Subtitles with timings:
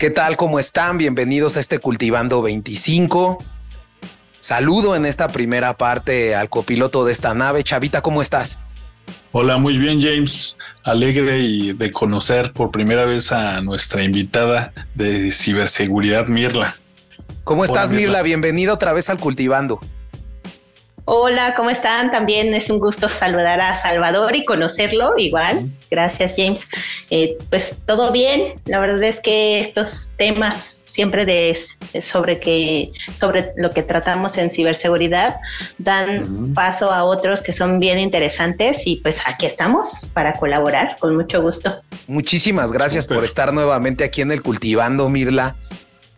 [0.00, 0.38] ¿Qué tal?
[0.38, 0.96] ¿Cómo están?
[0.96, 3.36] Bienvenidos a este Cultivando 25.
[4.40, 7.62] Saludo en esta primera parte al copiloto de esta nave.
[7.64, 8.60] Chavita, ¿cómo estás?
[9.32, 10.56] Hola, muy bien James.
[10.84, 16.76] Alegre y de conocer por primera vez a nuestra invitada de ciberseguridad, Mirla.
[17.44, 18.22] ¿Cómo estás, Mirla?
[18.22, 19.80] Bienvenido otra vez al Cultivando.
[21.04, 22.10] Hola, ¿cómo están?
[22.10, 25.70] También es un gusto saludar a Salvador y conocerlo igual.
[25.90, 26.68] Gracias, James.
[27.10, 28.60] Eh, pues todo bien.
[28.66, 31.56] La verdad es que estos temas siempre de,
[32.00, 35.36] sobre que sobre lo que tratamos en ciberseguridad
[35.78, 41.16] dan paso a otros que son bien interesantes y pues aquí estamos para colaborar con
[41.16, 41.80] mucho gusto.
[42.06, 45.56] Muchísimas gracias por estar nuevamente aquí en el Cultivando, Mirla.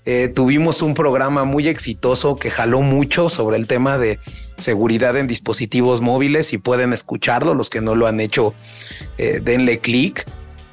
[0.04, 4.18] Eh, tuvimos un programa muy exitoso que jaló mucho sobre el tema de
[4.58, 7.54] seguridad en dispositivos móviles y pueden escucharlo.
[7.54, 8.54] Los que no lo han hecho,
[9.18, 10.26] eh, denle clic.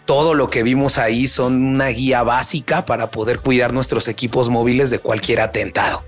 [0.05, 4.89] Todo lo que vimos ahí son una guía básica para poder cuidar nuestros equipos móviles
[4.89, 6.03] de cualquier atentado.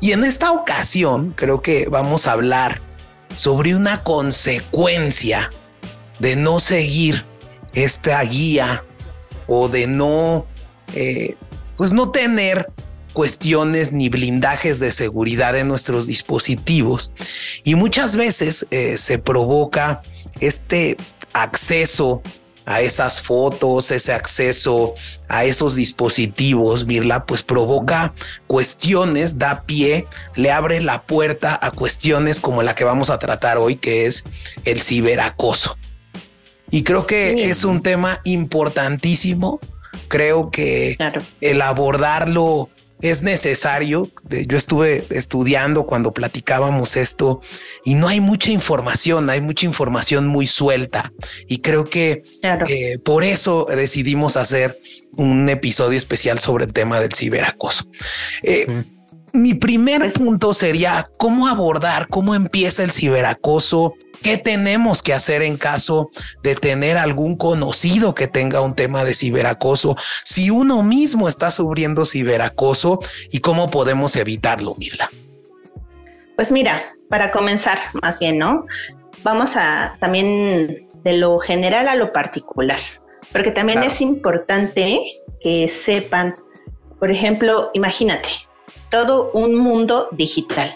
[0.00, 2.80] Y en esta ocasión creo que vamos a hablar
[3.34, 5.50] sobre una consecuencia
[6.18, 7.24] de no seguir
[7.74, 8.84] esta guía
[9.46, 10.46] o de no
[10.94, 11.36] eh,
[11.76, 12.68] pues no tener
[13.12, 17.12] cuestiones ni blindajes de seguridad en nuestros dispositivos
[17.62, 20.02] y muchas veces eh, se provoca
[20.40, 20.96] este
[21.32, 22.22] acceso
[22.64, 24.94] a esas fotos, ese acceso
[25.28, 28.14] a esos dispositivos, Mirla, pues provoca
[28.46, 33.58] cuestiones, da pie, le abre la puerta a cuestiones como la que vamos a tratar
[33.58, 34.24] hoy, que es
[34.64, 35.76] el ciberacoso.
[36.70, 39.60] Y creo que es un tema importantísimo
[40.08, 40.96] Creo que
[41.40, 42.70] el abordarlo
[43.02, 44.08] es necesario.
[44.28, 47.40] Yo estuve estudiando cuando platicábamos esto
[47.84, 51.12] y no hay mucha información, hay mucha información muy suelta
[51.48, 52.22] y creo que
[52.68, 54.78] eh, por eso decidimos hacer
[55.16, 57.84] un episodio especial sobre el tema del ciberacoso.
[58.42, 58.84] Eh,
[59.32, 65.56] mi primer punto sería cómo abordar, cómo empieza el ciberacoso, qué tenemos que hacer en
[65.56, 66.10] caso
[66.42, 72.04] de tener algún conocido que tenga un tema de ciberacoso, si uno mismo está sufriendo
[72.04, 73.00] ciberacoso
[73.30, 75.10] y cómo podemos evitarlo, Mirla.
[76.36, 78.66] Pues mira, para comenzar, más bien, ¿no?
[79.22, 82.78] Vamos a también de lo general a lo particular,
[83.32, 85.00] porque también es importante
[85.40, 86.34] que sepan,
[86.98, 88.28] por ejemplo, imagínate,
[88.90, 90.68] todo un mundo digital.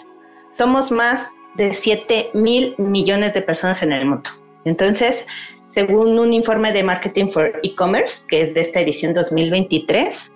[0.51, 4.29] Somos más de 7 mil millones de personas en el mundo.
[4.65, 5.25] Entonces,
[5.67, 10.31] según un informe de Marketing for E-Commerce, que es de esta edición 2023,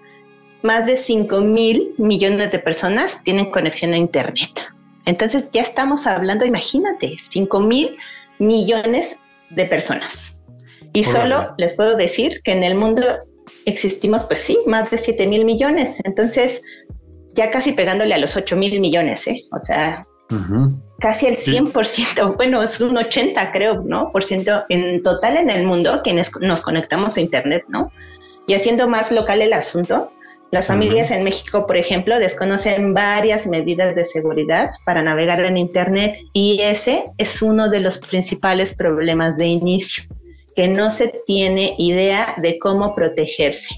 [0.62, 4.74] más de 5 mil millones de personas tienen conexión a Internet.
[5.06, 7.98] Entonces, ya estamos hablando, imagínate, 5 mil
[8.40, 10.40] millones de personas.
[10.94, 13.02] Y solo les puedo decir que en el mundo
[13.66, 16.00] existimos, pues sí, más de 7 mil millones.
[16.04, 16.62] Entonces,
[17.36, 19.44] ya casi pegándole a los 8 mil millones, ¿eh?
[19.52, 20.04] O sea,
[21.00, 24.10] casi el 100%, bueno, es un 80 creo, ¿no?
[24.12, 27.92] Por ciento en total en el mundo quienes nos conectamos a Internet, ¿no?
[28.48, 30.12] Y haciendo más local el asunto,
[30.52, 36.18] las familias en México, por ejemplo, desconocen varias medidas de seguridad para navegar en Internet
[36.34, 40.04] y ese es uno de los principales problemas de inicio,
[40.56, 43.76] que no se tiene idea de cómo protegerse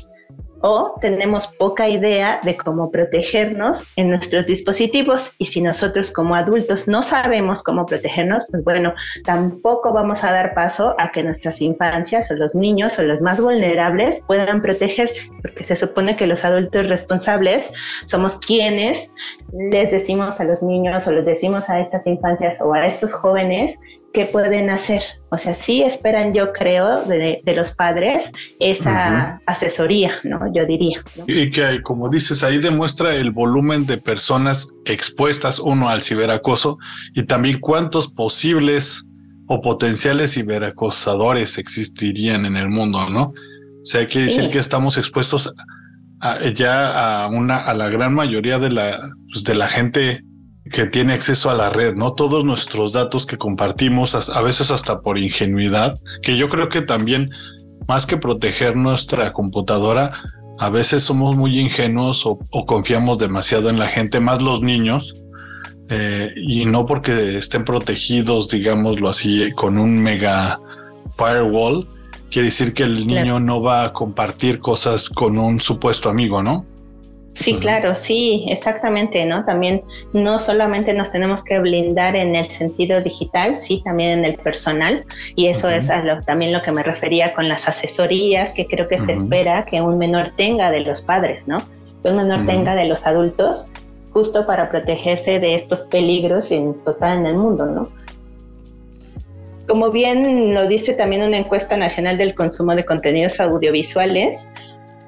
[0.65, 5.33] o tenemos poca idea de cómo protegernos en nuestros dispositivos.
[5.37, 8.93] Y si nosotros como adultos no sabemos cómo protegernos, pues bueno,
[9.25, 13.41] tampoco vamos a dar paso a que nuestras infancias o los niños o los más
[13.41, 17.69] vulnerables puedan protegerse, porque se supone que los adultos responsables
[18.05, 19.11] somos quienes
[19.51, 23.79] les decimos a los niños o les decimos a estas infancias o a estos jóvenes
[24.13, 25.01] qué pueden hacer.
[25.29, 30.39] O sea, sí esperan, yo creo, de, los padres esa asesoría, ¿no?
[30.53, 31.03] Yo diría.
[31.27, 36.77] Y que, como dices, ahí demuestra el volumen de personas expuestas, uno, al ciberacoso
[37.15, 39.03] y también cuántos posibles
[39.47, 43.23] o potenciales ciberacosadores existirían en el mundo, ¿no?
[43.23, 45.53] O sea, hay que decir que estamos expuestos
[46.55, 48.97] ya a una a la gran mayoría de la
[49.27, 50.23] pues, de la gente
[50.71, 52.13] que tiene acceso a la red, ¿no?
[52.13, 57.31] Todos nuestros datos que compartimos, a veces hasta por ingenuidad, que yo creo que también,
[57.87, 60.11] más que proteger nuestra computadora,
[60.59, 65.23] a veces somos muy ingenuos o, confiamos demasiado en la gente, más los niños,
[65.89, 70.59] eh, y no porque estén protegidos, digámoslo así, con un mega
[71.11, 71.87] firewall,
[72.31, 76.65] quiere decir que el niño no va a compartir cosas con un supuesto amigo, ¿no?
[77.33, 79.43] Sí, claro, sí, exactamente, ¿no?
[79.43, 79.81] También
[80.13, 85.03] no solamente nos tenemos que blindar en el sentido digital, sí, también en el personal,
[85.35, 85.89] y eso es
[86.25, 89.97] también lo que me refería con las asesorías que creo que se espera que un
[89.97, 91.57] menor tenga de los padres, ¿no?
[92.03, 93.71] Que un menor tenga de los adultos,
[94.11, 97.89] justo para protegerse de estos peligros en total en el mundo, ¿no?
[99.67, 104.49] Como bien lo dice también una encuesta nacional del consumo de contenidos audiovisuales,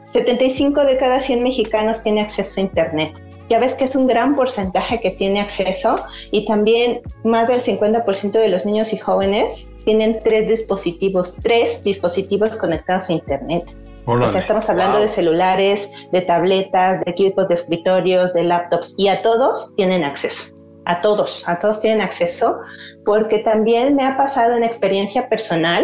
[0.07, 3.21] 75 de cada 100 mexicanos tiene acceso a Internet.
[3.49, 8.31] Ya ves que es un gran porcentaje que tiene acceso y también más del 50%
[8.31, 13.75] de los niños y jóvenes tienen tres dispositivos, tres dispositivos conectados a Internet.
[14.07, 19.07] O sea, estamos hablando de celulares, de tabletas, de equipos de escritorios, de laptops y
[19.07, 20.55] a todos tienen acceso.
[20.87, 22.59] A todos, a todos tienen acceso,
[23.05, 25.83] porque también me ha pasado una experiencia personal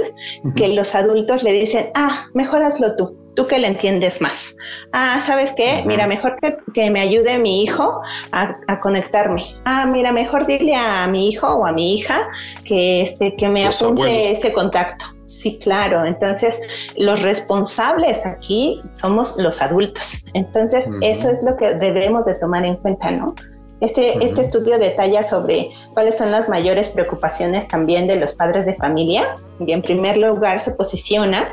[0.56, 4.56] que los adultos le dicen, ah, mejor hazlo tú tú que le entiendes más.
[4.92, 5.83] Ah, ¿sabes qué?
[5.86, 6.38] Mira, mejor
[6.74, 8.01] que, me ayude mi hijo
[8.31, 9.44] a, conectarme.
[9.66, 12.22] Ah, mira, mejor dile a mi hijo o a mi hija
[12.66, 15.06] que, este, que me apunte ese contacto.
[15.25, 16.06] Sí, claro.
[16.06, 16.60] Entonces,
[16.98, 20.25] los responsables aquí somos los adultos.
[20.34, 23.34] Entonces, eso es lo que debemos de tomar en cuenta, ¿no?
[23.80, 28.75] Este, este estudio detalla sobre cuáles son las mayores preocupaciones también de los padres de
[28.75, 29.36] familia.
[29.60, 31.48] Y en primer lugar se posiciona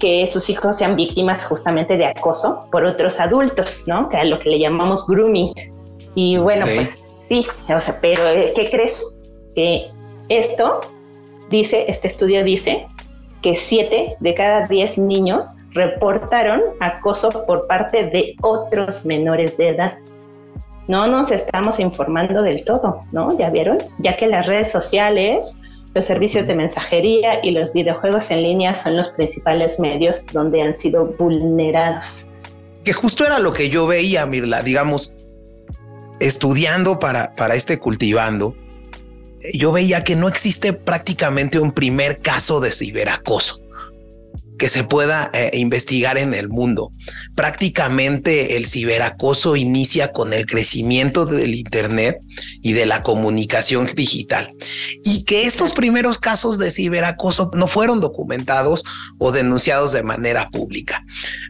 [0.00, 4.08] que sus hijos sean víctimas justamente de acoso por otros adultos, ¿no?
[4.08, 5.52] Que a lo que le llamamos grooming.
[6.14, 9.16] Y bueno, pues sí, o sea, pero eh, ¿qué crees?
[9.54, 9.86] Que
[10.28, 10.80] esto
[11.50, 12.88] dice, este estudio dice
[13.42, 19.98] que siete de cada diez niños reportaron acoso por parte de otros menores de edad.
[20.88, 23.36] No nos estamos informando del todo, ¿no?
[23.38, 23.78] ¿Ya vieron?
[23.98, 25.60] Ya que las redes sociales
[25.94, 30.74] los servicios de mensajería y los videojuegos en línea son los principales medios donde han
[30.74, 32.28] sido vulnerados.
[32.84, 35.12] Que justo era lo que yo veía, Mirla, digamos,
[36.20, 38.54] estudiando para, para este cultivando,
[39.54, 43.60] yo veía que no existe prácticamente un primer caso de ciberacoso
[44.60, 46.92] que se pueda eh, investigar en el mundo.
[47.34, 52.16] Prácticamente el ciberacoso inicia con el crecimiento del Internet
[52.60, 54.52] y de la comunicación digital.
[55.02, 58.84] Y que estos primeros casos de ciberacoso no fueron documentados
[59.16, 61.02] o denunciados de manera pública.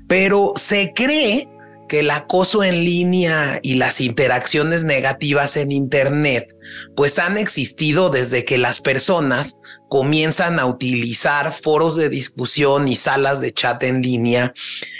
[0.06, 1.48] Pero se cree
[1.90, 6.54] que el acoso en línea y las interacciones negativas en Internet
[6.94, 9.58] pues han existido desde que las personas
[9.88, 14.52] comienzan a utilizar foros de discusión y salas de chat en línea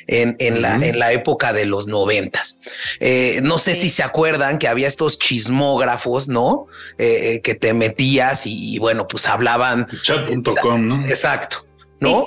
[0.08, 2.58] en, la, en la, época de los noventas.
[2.98, 6.64] Eh, no sé si se acuerdan que había estos chismógrafos, ¿no?
[6.98, 9.86] Eh, eh, que te metías y, bueno, pues hablaban.
[10.02, 11.06] Chat.com, ¿no?
[11.06, 11.68] Exacto.
[12.00, 12.26] ¿No?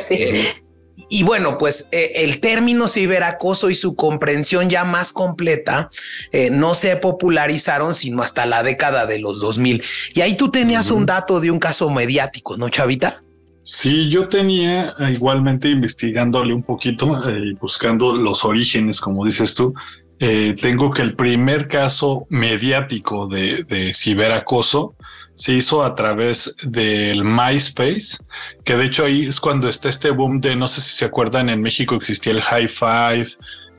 [0.00, 0.48] sí.
[1.08, 5.90] Y bueno, pues eh, el término ciberacoso y su comprensión ya más completa
[6.32, 9.82] eh, no se popularizaron sino hasta la década de los 2000.
[10.14, 13.22] Y ahí tú tenías un dato de un caso mediático, ¿no, Chavita?
[13.62, 19.74] Sí, yo tenía eh, igualmente investigándole un poquito y buscando los orígenes, como dices tú.
[20.18, 24.94] tengo que el primer caso mediático de, de ciberacoso
[25.36, 28.18] se hizo a través del MySpace,
[28.64, 31.50] que de hecho ahí es cuando está este boom de, no sé si se acuerdan,
[31.50, 33.28] en México existía el High Five,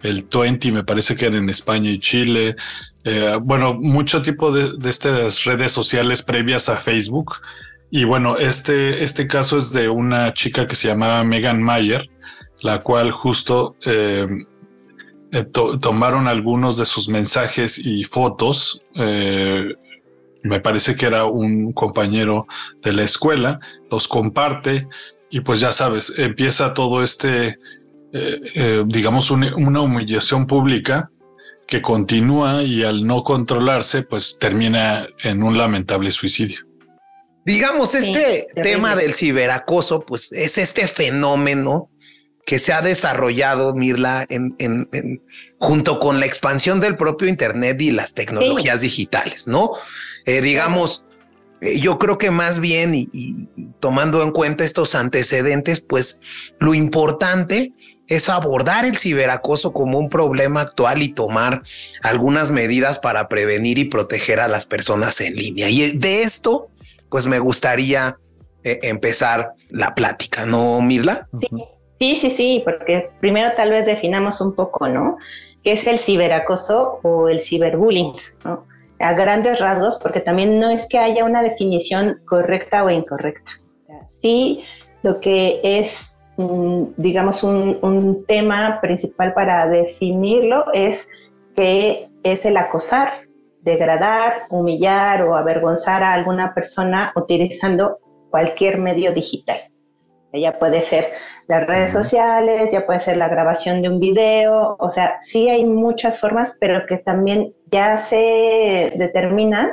[0.04, 2.56] el 20, me parece que era en España y Chile.
[3.04, 7.38] Eh, bueno, mucho tipo de, de, estas redes sociales previas a Facebook.
[7.90, 12.08] Y bueno, este, este caso es de una chica que se llamaba Megan Mayer,
[12.62, 14.28] la cual justo eh,
[15.32, 18.84] eh, tomaron algunos de sus mensajes y fotos
[20.44, 22.48] me parece que era un compañero
[22.82, 24.88] de la escuela, los comparte
[25.30, 27.60] y pues ya sabes, empieza todo este,
[28.14, 31.12] eh, eh, digamos, una, humillación pública
[31.68, 36.60] que continúa y al no controlarse, pues termina en un lamentable suicidio.
[37.46, 41.90] Digamos, este tema del ciberacoso, pues es este fenómeno
[42.48, 44.56] que se ha desarrollado, Mirla, en,
[45.60, 49.72] junto con la expansión del propio Internet y las tecnologías digitales, ¿no?
[50.26, 51.04] Eh, digamos,
[51.60, 53.50] eh, yo creo que más bien y,
[53.82, 56.22] tomando en cuenta estos antecedentes, pues
[56.58, 57.74] lo importante
[58.08, 61.64] es abordar el ciberacoso como un problema actual y tomar
[62.02, 65.70] algunas medidas para prevenir y proteger a las personas en línea.
[65.70, 66.70] Y de esto,
[67.10, 68.16] pues me gustaría
[68.64, 71.28] eh, empezar la plática, ¿no, Mirla?
[71.38, 71.50] Sí.
[72.00, 75.18] Sí, sí, sí, porque primero tal vez definamos un poco, ¿no?
[75.64, 78.14] ¿Qué es el ciberacoso o el ciberbullying?
[78.46, 78.66] ¿no?
[79.00, 83.52] A grandes rasgos, porque también no es que haya una definición correcta o incorrecta.
[83.82, 84.64] O sea, sí,
[85.02, 91.10] lo que es mm, digamos, un, tema principal para definirlo es
[91.56, 93.10] que es el acosar,
[93.62, 97.98] degradar, humillar o avergonzar a alguna persona utilizando
[98.30, 99.58] cualquier medio digital.
[100.38, 101.12] Ya puede ser
[101.48, 105.66] las redes sociales, ya puede ser la grabación de un video, o sea, sí hay
[105.66, 109.72] muchas formas, pero que también ya se determinan,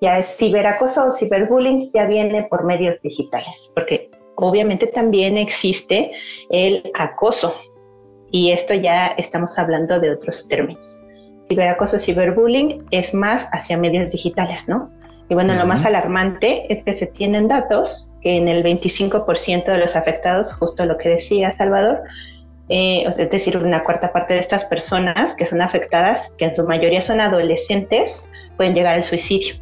[0.00, 6.10] ya es ciberacoso o ciberbullying, ya viene por medios digitales, porque obviamente también existe
[6.50, 7.54] el acoso,
[8.30, 11.06] y esto ya estamos hablando de otros términos.
[11.48, 14.90] Ciberacoso, ciberbullying es más hacia medios digitales, ¿no?
[15.28, 19.78] Y bueno, lo más alarmante es que se tienen datos que en el 25% de
[19.78, 22.02] los afectados, justo lo que decía Salvador,
[22.68, 26.64] eh, es decir, una cuarta parte de estas personas que son afectadas, que en su
[26.64, 29.54] mayoría son adolescentes, pueden llegar al suicidio.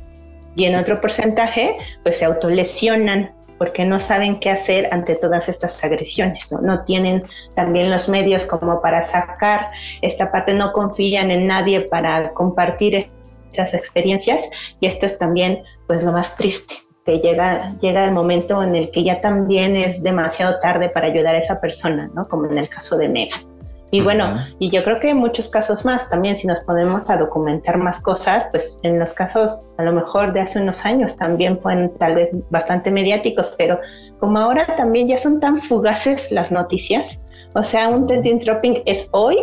[0.54, 5.82] Y en otro porcentaje, pues se autolesionan porque no saben qué hacer ante todas estas
[5.84, 6.60] agresiones, ¿no?
[6.60, 12.32] no tienen también los medios como para sacar esta parte, no confían en nadie para
[12.32, 13.08] compartir
[13.52, 14.48] esas experiencias
[14.80, 18.90] y esto es también pues lo más triste, que llega, llega el momento en el
[18.90, 22.28] que ya también es demasiado tarde para ayudar a esa persona, ¿no?
[22.28, 23.52] Como en el caso de Megan.
[23.90, 27.18] Y bueno, y yo creo que en muchos casos más también, si nos ponemos a
[27.18, 31.60] documentar más cosas, pues en los casos a lo mejor de hace unos años también
[31.60, 33.78] fueron tal vez bastante mediáticos, pero
[34.18, 37.22] como ahora también ya son tan fugaces las noticias,
[37.54, 39.36] o sea, un trending dropping es hoy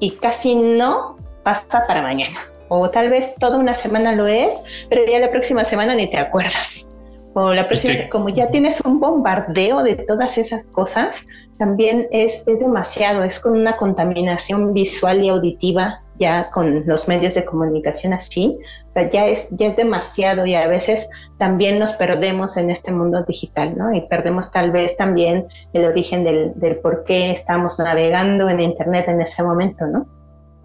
[0.00, 2.38] y casi no pasa para mañana
[2.80, 6.18] o tal vez toda una semana lo es, pero ya la próxima semana ni te
[6.18, 6.88] acuerdas.
[7.34, 11.26] O la próxima, como ya tienes un bombardeo de todas esas cosas,
[11.58, 17.34] también es, es demasiado, es con una contaminación visual y auditiva ya con los medios
[17.34, 18.56] de comunicación así,
[18.90, 22.92] o sea, ya es, ya es demasiado y a veces también nos perdemos en este
[22.92, 23.92] mundo digital, ¿no?
[23.92, 29.08] Y perdemos tal vez también el origen del, del por qué estamos navegando en Internet
[29.08, 30.06] en ese momento, ¿no?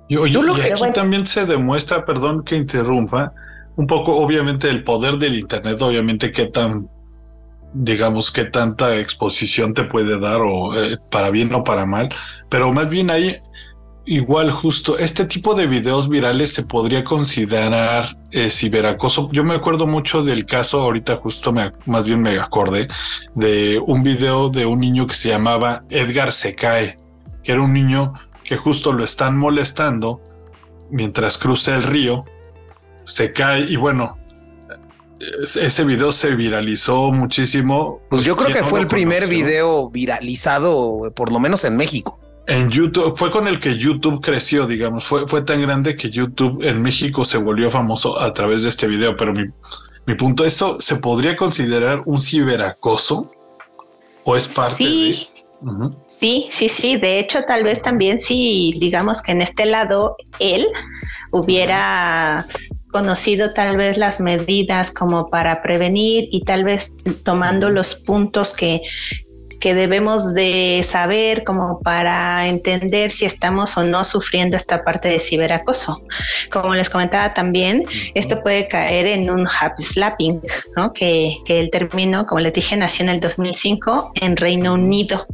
[0.10, 3.32] Y, aquí también se demuestra, perdón que interrumpa,
[3.76, 6.90] un poco obviamente el poder del Internet, obviamente qué tan,
[7.74, 12.10] digamos, qué tanta exposición te puede dar o eh, para bien o para mal,
[12.50, 13.38] pero más bien hay
[14.06, 19.30] igual justo este tipo de videos virales se podría considerar eh, ciberacoso.
[19.32, 22.88] Yo me acuerdo mucho del caso, ahorita justo me, más bien me acordé
[23.36, 26.98] de un video de un niño que se llamaba Edgar Se Cae,
[27.44, 28.14] que era un niño
[28.50, 30.20] que justo lo están molestando
[30.90, 32.26] mientras cruza el río,
[33.04, 34.18] se cae y bueno,
[35.62, 38.02] ese video se viralizó muchísimo.
[38.10, 42.20] Pues, yo creo que fue el primer video viralizado, por lo menos en México.
[42.48, 46.64] En YouTube, fue con el que YouTube creció, digamos, fue, fue tan grande que YouTube
[46.64, 49.44] en México se volvió famoso a través de este video, pero mi,
[50.08, 53.32] mi punto, ¿eso se podría considerar un ciberacoso?
[54.24, 55.29] ¿O es parte
[56.08, 56.98] Sí, sí, sí.
[56.98, 60.66] De hecho, tal vez también si digamos que en este lado él
[61.32, 62.46] hubiera
[62.92, 68.82] conocido tal vez las medidas como para prevenir y tal vez tomando los puntos que,
[69.60, 75.20] que debemos de saber como para entender si estamos o no sufriendo esta parte de
[75.20, 76.04] ciberacoso.
[76.52, 80.42] Como les comentaba también, esto puede caer en un happy slapping,
[80.76, 80.94] ¿no?
[80.94, 85.26] que, que el término, como les dije, nació en el 2005 en Reino Unido,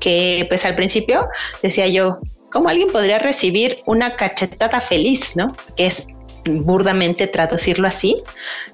[0.00, 1.28] que pues al principio
[1.62, 2.20] decía yo,
[2.50, 5.46] ¿cómo alguien podría recibir una cachetada feliz, ¿no?
[5.76, 6.08] Que es
[6.44, 8.16] burdamente traducirlo así.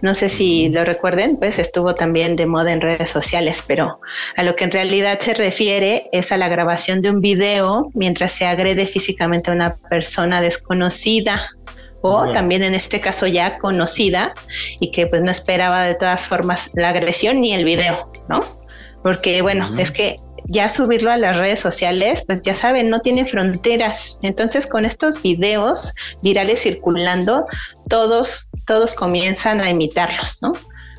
[0.01, 4.01] No sé si lo recuerden, pues estuvo también de moda en redes sociales, pero
[4.37, 8.33] a lo que en realidad se refiere es a la grabación de un video mientras
[8.33, 11.41] se agrede físicamente a una persona desconocida
[12.01, 14.33] o también en este caso ya conocida
[14.79, 18.41] y que pues no esperaba de todas formas la agresión ni el video, ¿no?
[19.03, 20.17] Porque bueno, es que
[20.49, 24.19] ya subirlo a las redes sociales, pues ya saben, no tiene fronteras.
[24.23, 27.47] Entonces, con estos videos virales circulando,
[27.89, 30.53] todos, todos comienzan a imitarlos, ¿no?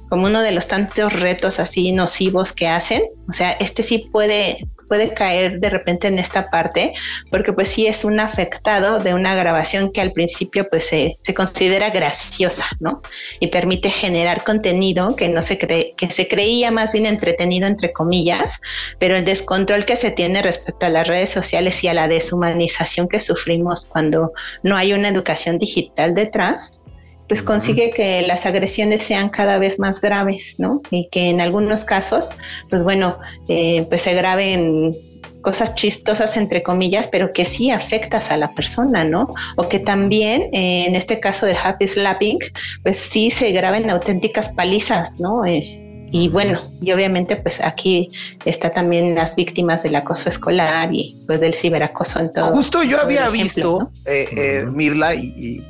[0.08, 3.04] Como uno de los tantos retos así nocivos que hacen.
[3.28, 6.94] O sea, este sí puede, puede caer de repente en esta parte,
[7.32, 11.92] porque pues sí es un afectado de una grabación que al principio pues se, considera
[11.92, 13.02] graciosa, ¿no?
[13.40, 17.94] Y permite generar contenido que no se cree, que se creía más bien entretenido entre
[17.94, 18.60] comillas,
[18.98, 23.08] pero el descontrol que se tiene respecto a las redes sociales y a la deshumanización
[23.08, 26.84] que sufrimos cuando no hay una educación digital detrás,
[27.30, 30.82] pues consigue que las agresiones sean cada vez más graves, ¿no?
[30.92, 32.32] Y que en algunos casos,
[32.70, 33.18] pues bueno,
[33.48, 34.94] eh, pues se graben
[35.42, 39.34] cosas chistosas entre comillas, pero que sí afectas a la persona, ¿no?
[39.56, 42.40] O que también eh, en este caso de Happy Slapping,
[42.84, 45.46] pues sí se graben auténticas palizas, ¿no?
[45.46, 48.10] Eh, y bueno, y obviamente pues aquí
[48.46, 52.52] está también las víctimas del acoso escolar y pues del ciberacoso en todo.
[52.52, 55.64] Justo yo había visto, eh, eh, Mirla, y,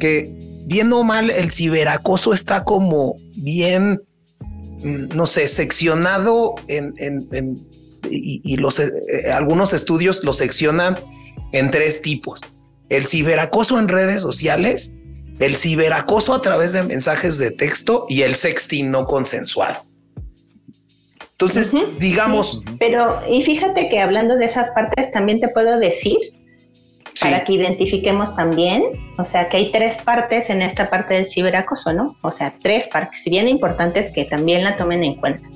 [0.00, 0.41] que
[0.72, 4.00] bien o mal el ciberacoso está como bien,
[4.82, 6.94] mm, no sé, seccionado en,
[8.10, 8.90] y, los eh,
[9.32, 10.98] algunos estudios lo seccionan
[11.52, 12.40] en tres tipos.
[12.88, 14.96] El ciberacoso en redes sociales,
[15.38, 19.84] el ciberacoso a través de mensajes de texto y el sexting no consensuado.
[21.32, 22.62] Entonces, digamos...
[22.78, 26.16] pero, y fíjate que hablando de esas partes, también te puedo decir,
[27.20, 28.84] para que identifiquemos también,
[29.18, 32.16] o sea, que hay tres partes en esta parte del ciberacoso, ¿no?
[32.22, 35.48] O sea, tres partes, si bien importantes que también la tomen en cuenta.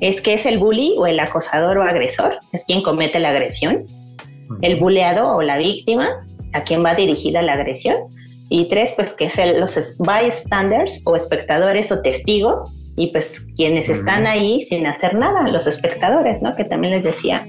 [0.00, 3.84] Es que es el bully o el acosador o agresor, es quien comete la agresión,
[4.62, 6.08] el buleado o la víctima,
[6.52, 7.96] a quien va dirigida la agresión,
[8.50, 14.26] y tres, pues que es los bystanders o espectadores o testigos y pues quienes están
[14.26, 16.54] ahí sin hacer nada, los espectadores, ¿no?
[16.56, 17.46] Que también les decía,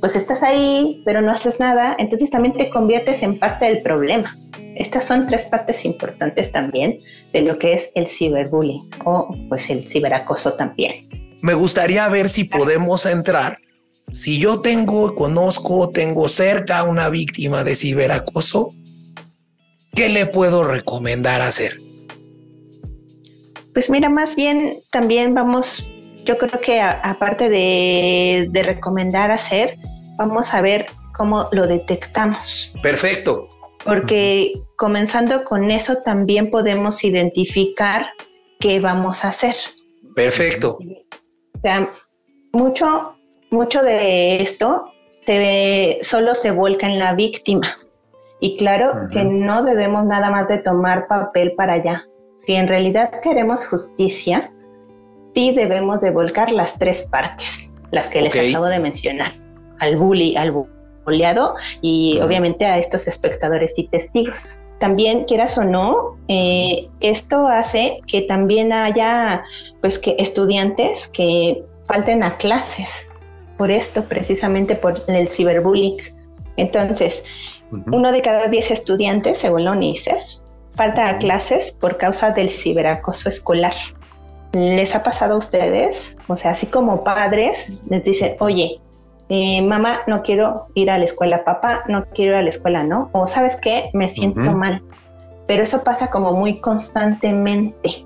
[0.00, 4.36] pues estás ahí pero no haces nada, entonces también te conviertes en parte del problema.
[4.76, 6.98] Estas son tres partes importantes también
[7.32, 11.08] de lo que es el ciberbullying o pues el ciberacoso también.
[11.42, 13.58] Me gustaría ver si podemos entrar.
[14.12, 18.74] Si yo tengo, conozco, tengo cerca a una víctima de ciberacoso,
[19.94, 21.78] ¿qué le puedo recomendar hacer?
[23.72, 25.88] Pues mira, más bien también vamos,
[26.24, 29.76] yo creo que aparte de, recomendar hacer,
[30.16, 32.72] vamos a ver cómo lo detectamos.
[32.82, 33.48] Perfecto.
[33.84, 38.06] Porque comenzando con eso también podemos identificar
[38.58, 39.56] qué vamos a hacer.
[40.14, 40.78] Perfecto.
[40.78, 41.90] O sea,
[42.52, 43.16] mucho,
[43.50, 47.68] mucho de esto se solo se vuelca en la víctima.
[48.40, 52.04] Y claro que no debemos nada más de tomar papel para allá.
[52.36, 54.50] Si en realidad queremos justicia,
[55.34, 59.32] sí debemos de volcar las tres partes, las que les acabo de mencionar,
[59.78, 60.52] al bully, al
[61.04, 64.62] bulleado y obviamente a estos espectadores y testigos.
[64.78, 69.44] También, quieras o no, eh, esto hace que también haya,
[69.82, 73.08] pues, que estudiantes que falten a clases
[73.58, 75.98] por esto, precisamente por el ciberbullying.
[76.56, 77.24] Entonces,
[77.92, 80.22] uno de cada diez estudiantes, según la UNICEF,
[80.74, 83.74] falta a clases por causa del ciberacoso escolar.
[84.52, 86.16] ¿Les ha pasado a ustedes?
[86.26, 88.80] O sea, así como padres, les dicen, oye,
[89.28, 92.82] eh, mamá, no quiero ir a la escuela, papá, no quiero ir a la escuela,
[92.82, 93.10] ¿no?
[93.12, 94.82] O sabes qué, me siento mal.
[95.46, 98.04] Pero eso pasa como muy constantemente.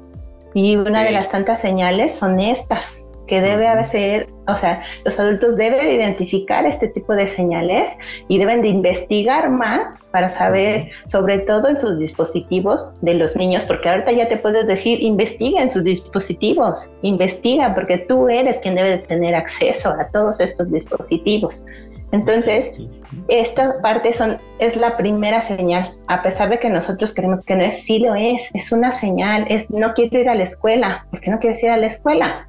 [0.52, 5.56] Y una de las tantas señales son estas que debe hacer, o sea, los adultos
[5.56, 7.96] deben identificar este tipo de señales
[8.28, 13.64] y deben de investigar más para saber, sobre todo en sus dispositivos de los niños,
[13.64, 18.74] porque ahorita ya te puedes decir, investiga en sus dispositivos, investiga, porque tú eres quien
[18.74, 21.64] debe tener acceso a todos estos dispositivos.
[22.12, 22.78] Entonces,
[23.26, 27.64] esta parte son, es la primera señal, a pesar de que nosotros queremos que no
[27.64, 31.20] es, sí lo es, es una señal, es no quiero ir a la escuela, ¿por
[31.20, 32.48] qué no quieres ir a la escuela?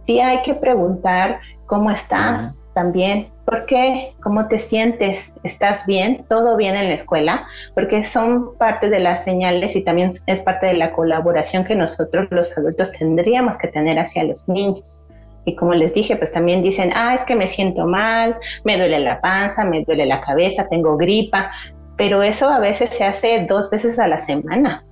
[0.00, 6.56] Sí hay que preguntar cómo estás también, por qué, cómo te sientes, estás bien, todo
[6.56, 10.74] bien en la escuela, porque son parte de las señales y también es parte de
[10.74, 15.06] la colaboración que nosotros los adultos tendríamos que tener hacia los niños.
[15.44, 19.00] Y como les dije, pues también dicen, ah, es que me siento mal, me duele
[19.00, 21.50] la panza, me duele la cabeza, tengo gripa,
[21.96, 24.84] pero eso a veces se hace dos veces a la semana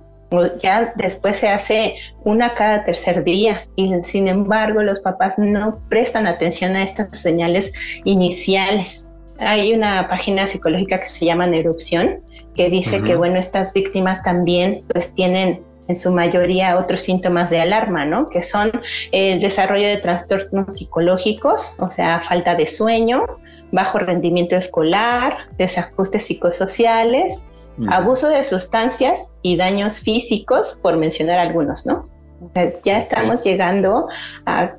[0.61, 6.27] ya después se hace una cada tercer día y sin embargo los papás no prestan
[6.27, 9.09] atención a estas señales iniciales.
[9.39, 12.21] Hay una página psicológica que se llama Erupción
[12.55, 17.61] que dice que bueno, estas víctimas también pues tienen en su mayoría otros síntomas de
[17.61, 18.29] alarma, ¿no?
[18.29, 18.71] Que son
[19.11, 23.25] el desarrollo de trastornos psicológicos, o sea, falta de sueño,
[23.71, 27.47] bajo rendimiento escolar, desajustes psicosociales,
[27.87, 32.09] abuso de sustancias y daños físicos, por mencionar algunos, ¿no?
[32.41, 34.07] O sea, ya estamos llegando
[34.45, 34.75] a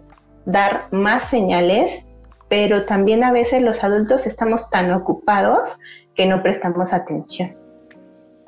[0.46, 2.08] dar más señales,
[2.48, 5.78] pero también a veces los adultos estamos tan ocupados
[6.14, 7.56] que no prestamos atención.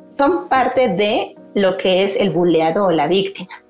[0.09, 3.63] Son parte de lo que es el buleado o la víctima.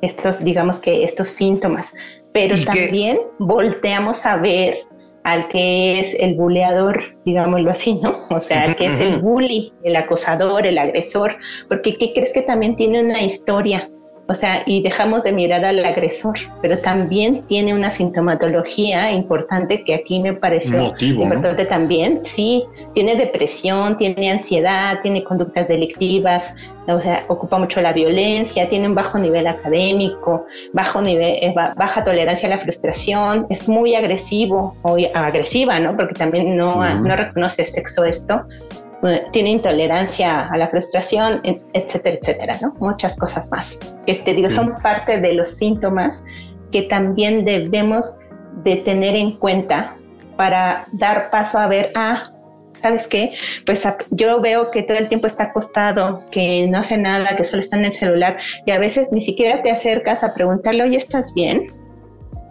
[0.00, 1.94] Estos, digamos que estos síntomas,
[2.32, 4.86] pero también volteamos a ver
[5.24, 8.14] al que es el buleador, digámoslo así, ¿no?
[8.30, 11.36] O sea, al que es el bully, el acosador, el agresor,
[11.68, 13.88] porque ¿qué crees que también tiene una historia?
[14.30, 19.92] O sea, y dejamos de mirar al agresor, pero también tiene una sintomatología importante que
[19.92, 22.20] aquí me pareció importante también.
[22.20, 22.64] Sí,
[22.94, 26.54] tiene depresión, tiene ansiedad, tiene conductas delictivas,
[26.86, 32.04] o sea, ocupa mucho la violencia, tiene un bajo nivel académico, bajo nivel, eh, baja
[32.04, 35.96] tolerancia a la frustración, es muy agresivo o agresiva, ¿no?
[35.96, 38.46] Porque también no, no reconoce sexo esto
[39.32, 41.40] tiene intolerancia a la frustración,
[41.72, 42.74] etcétera, etcétera, ¿no?
[42.80, 43.78] Muchas cosas más.
[44.06, 46.24] Que te digo, son parte de los síntomas
[46.70, 48.16] que también debemos
[48.62, 49.96] de tener en cuenta
[50.36, 52.30] para dar paso a ver, ah,
[52.72, 53.32] ¿sabes qué?
[53.66, 57.60] Pues yo veo que todo el tiempo está acostado, que no hace nada, que solo
[57.60, 61.34] está en el celular y a veces ni siquiera te acercas a preguntarle, oye, ¿estás
[61.34, 61.66] bien?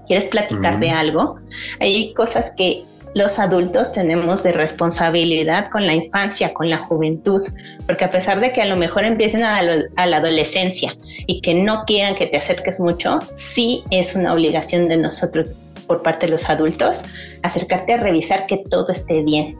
[0.07, 1.37] ¿Quieres platicar de algo?
[1.79, 2.83] Hay cosas que
[3.15, 7.41] los adultos tenemos de responsabilidad con la infancia, con la juventud,
[7.85, 10.95] porque a pesar de que a lo mejor empiecen a, a, la adolescencia
[11.25, 15.49] y que no quieran que te acerques mucho, sí es una obligación de nosotros
[15.87, 17.03] por parte de los adultos
[17.41, 19.57] acercarte a revisar que todo esté bien,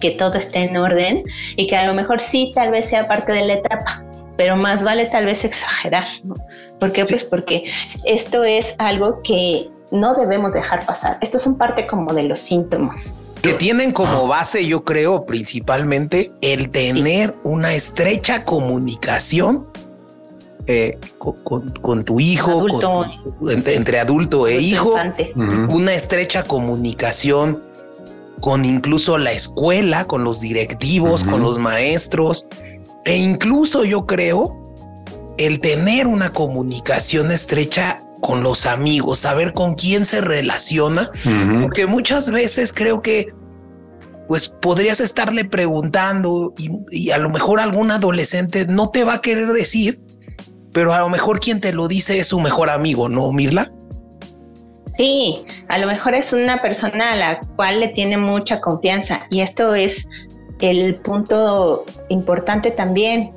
[0.00, 1.22] que todo esté en orden
[1.56, 4.04] y que a lo mejor sí tal vez sea parte de la etapa,
[4.36, 6.34] pero más vale tal vez exagerar, ¿no?
[6.80, 7.04] ¿Por qué?
[7.04, 7.70] Pues porque
[8.04, 11.18] esto es algo que no debemos dejar pasar.
[11.20, 13.20] Esto son parte como de los síntomas.
[13.42, 19.66] Que tienen como base, yo creo, principalmente el tener una estrecha comunicación
[20.66, 22.66] eh, con, tu hijo,
[23.50, 24.94] entre, adulto e hijo,
[25.68, 27.62] una estrecha comunicación
[28.40, 32.46] con incluso la escuela, con los directivos, con los maestros,
[33.04, 34.56] e incluso yo creo
[35.36, 41.10] el tener una comunicación estrecha con los amigos, saber con quién se relaciona,
[41.60, 43.34] porque muchas veces creo que
[44.28, 49.52] pues podrías estarle preguntando y, a lo mejor algún adolescente no te va a querer
[49.52, 50.00] decir,
[50.72, 53.72] pero a lo mejor quien te lo dice es su mejor amigo, ¿no, Mirla?
[54.96, 59.40] Sí, a lo mejor es una persona a la cual le tiene mucha confianza y
[59.40, 60.06] esto es
[60.60, 63.32] el punto importante también,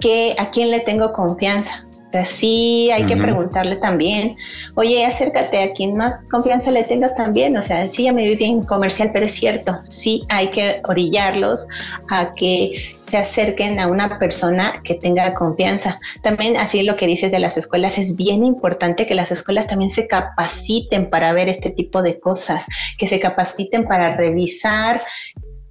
[0.00, 1.86] que a quién le tengo confianza.
[2.10, 4.36] Sea, sí hay que preguntarle también,
[4.74, 7.56] oye, acércate a quien más confianza le tengas también.
[7.56, 11.68] O sea, sí ya me vi bien comercial, pero es cierto, sí hay que orillarlos
[12.08, 15.98] a que se acerquen a una persona que tenga confianza.
[16.22, 19.90] También así lo que dices de las escuelas, es bien importante que las escuelas también
[19.90, 22.66] se capaciten para ver este tipo de cosas,
[22.98, 25.02] que se capaciten para revisar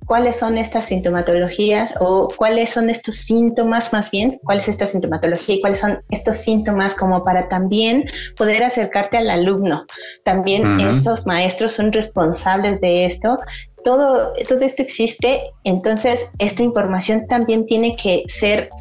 [0.09, 5.55] cuáles son estas sintomatologías o cuáles son estos síntomas más bien, cuál es esta sintomatología
[5.55, 9.85] y cuáles son estos síntomas como para también poder acercarte al alumno.
[10.23, 13.37] También estos maestros son responsables de esto.
[13.83, 18.71] Todo, todo esto existe, entonces esta información también tiene que ser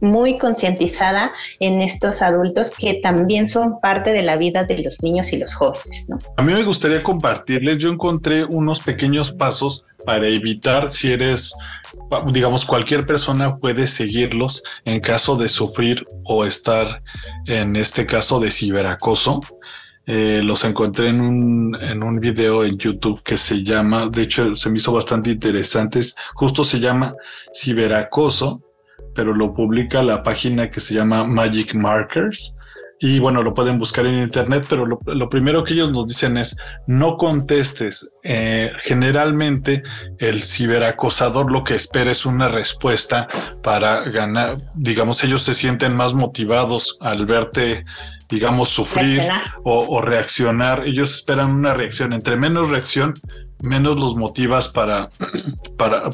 [0.00, 5.32] muy concientizada en estos adultos que también son parte de la vida de los niños
[5.32, 6.06] y los jóvenes.
[6.36, 11.52] A mí me gustaría compartirles, yo encontré unos pequeños pasos para evitar si eres,
[12.32, 17.02] digamos, cualquier persona puede seguirlos en caso de sufrir o estar
[17.46, 19.40] en este caso de ciberacoso.
[20.08, 24.54] Eh, los encontré en un, en un video en YouTube que se llama, de hecho
[24.54, 26.00] se me hizo bastante interesante,
[26.34, 27.16] justo se llama
[27.52, 28.62] ciberacoso,
[29.16, 32.56] pero lo publica la página que se llama Magic Markers
[32.98, 36.56] y bueno, lo pueden buscar en internet, pero lo, primero que ellos nos dicen es
[36.86, 38.16] no contestes.
[38.24, 39.82] Eh, generalmente
[40.18, 43.28] el ciberacosador lo que espera es una respuesta
[43.62, 47.84] para ganar, digamos, ellos se sienten más motivados al verte,
[48.30, 49.22] digamos, sufrir
[49.62, 50.84] o, o reaccionar.
[50.86, 52.14] Ellos esperan una reacción.
[52.14, 53.12] Entre menos reacción,
[53.60, 55.08] menos los motivas para,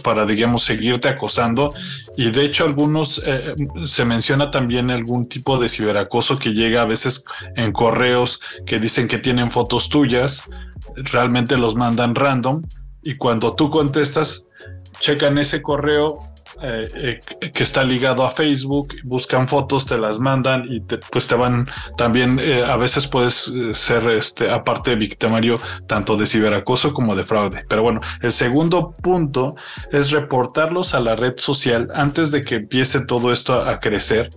[0.03, 1.75] para, digamos, seguirte acosando.
[2.17, 3.55] Y de hecho, algunos eh,
[3.87, 7.25] se menciona también algún tipo de ciberacoso que llega a veces
[7.57, 10.45] en correos que dicen que tienen fotos tuyas,
[10.97, 12.63] realmente los mandan random.
[13.03, 14.47] Y cuando tú contestas,
[15.01, 16.21] checan ese correo
[16.62, 21.35] eh, eh, que está ligado a Facebook, buscan fotos, te las mandan y pues te
[21.35, 27.25] van también, eh, a veces puedes ser este, aparte victimario tanto de ciberacoso como de
[27.25, 27.64] fraude.
[27.68, 29.57] Pero bueno, el segundo punto
[29.90, 34.31] es reportarlos a la red social antes de que empiece todo esto a, crecer.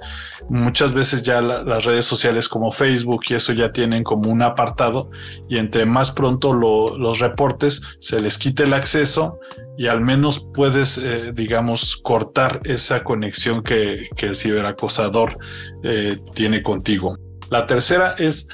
[0.50, 5.10] Muchas veces ya las redes sociales como Facebook y eso ya tienen como un apartado
[5.50, 9.40] y entre más pronto los reportes se les quite el acceso
[9.78, 15.38] y al menos puedes, eh, digamos, cortar esa conexión que, el ciberacosador
[15.84, 17.18] eh, tiene contigo.
[17.50, 18.48] La tercera es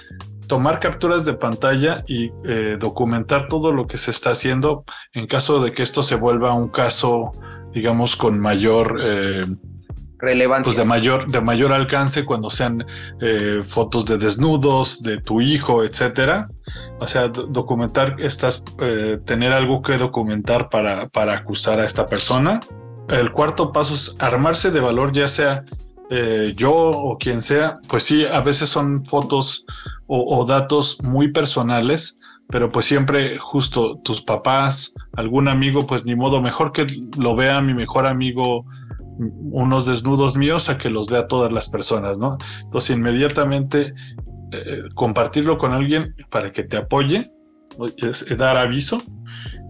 [0.48, 5.62] tomar capturas de pantalla y eh, documentar todo lo que se está haciendo en caso
[5.64, 7.32] de que esto se vuelva un caso,
[7.74, 8.98] digamos, con mayor
[10.22, 10.66] relevancia.
[10.66, 12.86] Pues de mayor, de mayor alcance cuando sean
[13.20, 16.50] eh, fotos de desnudos, de tu hijo, etcétera.
[17.00, 22.60] O sea, documentar estas, eh, tener algo que documentar para, para acusar a esta persona.
[23.10, 25.66] El cuarto paso es armarse de valor, ya sea
[26.10, 29.66] eh, yo o quien sea, pues sí, a veces son fotos
[30.08, 32.18] o, o, datos muy personales,
[32.50, 36.86] pero pues siempre justo tus papás, algún amigo, pues ni modo, mejor que
[37.18, 38.66] lo vea mi mejor amigo
[39.18, 42.38] unos desnudos míos a que los vea todas las personas, ¿no?
[42.64, 43.94] Entonces inmediatamente
[44.54, 47.32] eh, compartirlo con alguien para que te apoye,
[47.98, 49.02] es dar aviso.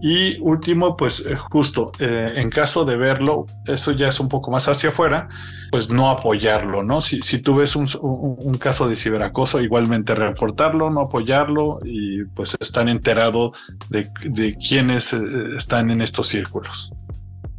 [0.02, 4.50] Y último, pues eh, justo eh, en caso de verlo, eso ya es un poco
[4.50, 5.28] más hacia afuera,
[5.70, 7.00] pues no apoyarlo, ¿no?
[7.00, 12.56] Si, si tú ves un, un, caso de ciberacoso, igualmente reportarlo, no apoyarlo y pues
[12.58, 13.56] están enterados
[13.88, 16.92] de, de quiénes están en estos círculos.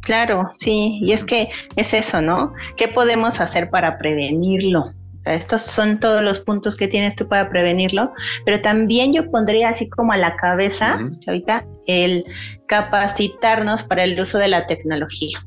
[0.04, 2.52] Claro, sí, y es que es eso, ¿no?
[2.76, 4.80] ¿Qué podemos hacer para prevenirlo?
[4.80, 8.12] O sea, estos son todos los puntos que tienes tú para prevenirlo,
[8.44, 12.24] pero también yo pondría así como a la cabeza, ahorita, el
[12.66, 15.42] capacitarnos para el uso de la tecnología,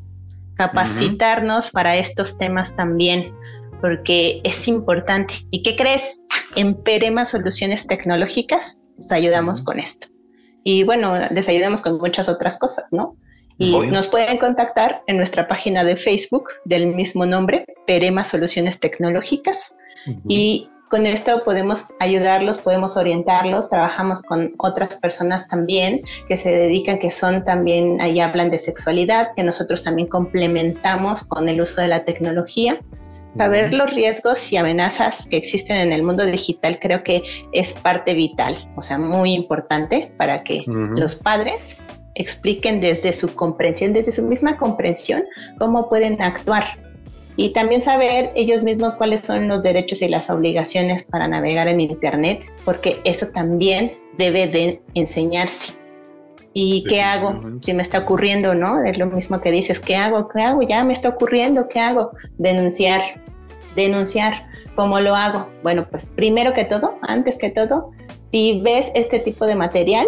[0.56, 3.36] capacitarnos para estos temas también,
[3.80, 5.36] porque es importante.
[5.52, 6.24] ¿Y qué crees?
[6.56, 10.08] En Perema Soluciones Tecnológicas les ayudamos con esto.
[10.64, 13.16] Y bueno, les ayudamos con muchas otras cosas, ¿no?
[13.60, 19.76] Y nos pueden contactar en nuestra página de Facebook del mismo nombre, Perema Soluciones Tecnológicas.
[20.28, 23.70] Y con esto podemos ayudarlos, podemos orientarlos.
[23.70, 29.30] Trabajamos con otras personas también que se dedican, que son también, ahí hablan de sexualidad,
[29.36, 32.80] que nosotros también complementamos con el uso de la tecnología.
[33.38, 38.16] Saber los riesgos y amenazas que existen en el mundo digital creo que es parte
[38.16, 41.78] vital, o sea, muy importante para que los padres
[42.18, 45.24] expliquen desde su comprensión, desde su misma comprensión,
[45.58, 46.66] cómo pueden actuar.
[47.36, 51.80] Y también saber ellos mismos cuáles son los derechos y las obligaciones para navegar en
[51.80, 55.74] Internet, porque eso también debe de enseñarse.
[56.54, 57.40] ¿Y qué hago?
[57.64, 58.84] Si me está ocurriendo, ¿no?
[58.84, 60.28] Es lo mismo que dices, ¿qué hago?
[60.28, 60.64] ¿Qué hago?
[60.64, 62.12] Ya me está ocurriendo, ¿qué hago?
[62.40, 63.02] Denunciar,
[63.76, 64.48] denunciar.
[64.76, 65.48] ¿Cómo lo hago?
[65.62, 67.92] Bueno, pues primero que todo, antes que todo,
[68.24, 70.08] si ves este tipo de material,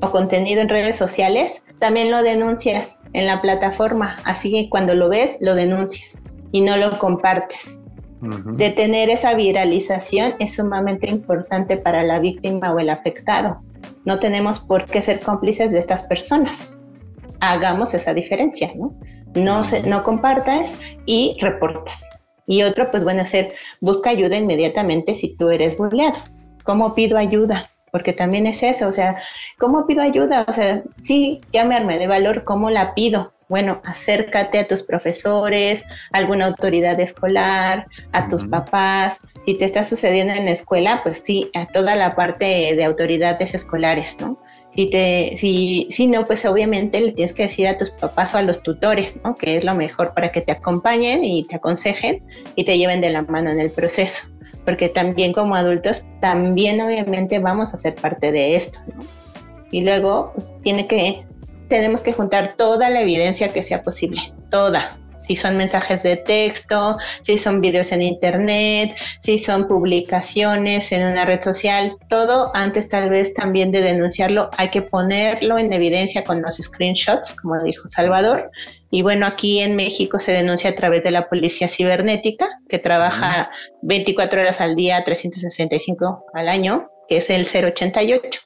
[0.00, 4.16] o contenido en redes sociales, también lo denuncias en la plataforma.
[4.24, 7.80] Así que cuando lo ves, lo denuncias y no lo compartes.
[8.20, 13.60] Detener esa viralización es sumamente importante para la víctima o el afectado.
[14.04, 16.78] No tenemos por qué ser cómplices de estas personas.
[17.40, 18.94] Hagamos esa diferencia, ¿no?
[19.34, 22.08] No, se, no compartas y reportas.
[22.46, 26.18] Y otro, pues bueno, hacer, busca ayuda inmediatamente si tú eres burleado.
[26.64, 27.70] ¿Cómo pido ayuda?
[27.96, 29.16] Porque también es eso, o sea,
[29.58, 30.44] ¿cómo pido ayuda?
[30.46, 33.32] O sea, sí, ya me armé de valor, ¿cómo la pido?
[33.48, 35.82] Bueno, acércate a tus profesores,
[36.12, 39.18] a alguna autoridad escolar, a tus papás.
[39.46, 43.54] Si te está sucediendo en la escuela, pues sí, a toda la parte de autoridades
[43.54, 44.38] escolares, ¿no?
[44.68, 48.36] Si, te, si, si no, pues obviamente le tienes que decir a tus papás o
[48.36, 49.34] a los tutores, ¿no?
[49.36, 52.22] Que es lo mejor para que te acompañen y te aconsejen
[52.56, 54.35] y te lleven de la mano en el proceso
[54.66, 59.00] porque también como adultos, también obviamente vamos a ser parte de esto, ¿no?
[59.70, 61.24] Y luego pues, tiene que,
[61.68, 66.96] tenemos que juntar toda la evidencia que sea posible, toda, si son mensajes de texto,
[67.22, 73.10] si son videos en internet, si son publicaciones en una red social, todo antes tal
[73.10, 78.50] vez también de denunciarlo hay que ponerlo en evidencia con los screenshots, como dijo Salvador.
[78.90, 83.50] Y bueno, aquí en México se denuncia a través de la Policía Cibernética, que trabaja
[83.82, 88.40] 24 horas al día, 365 al año, que es el 088.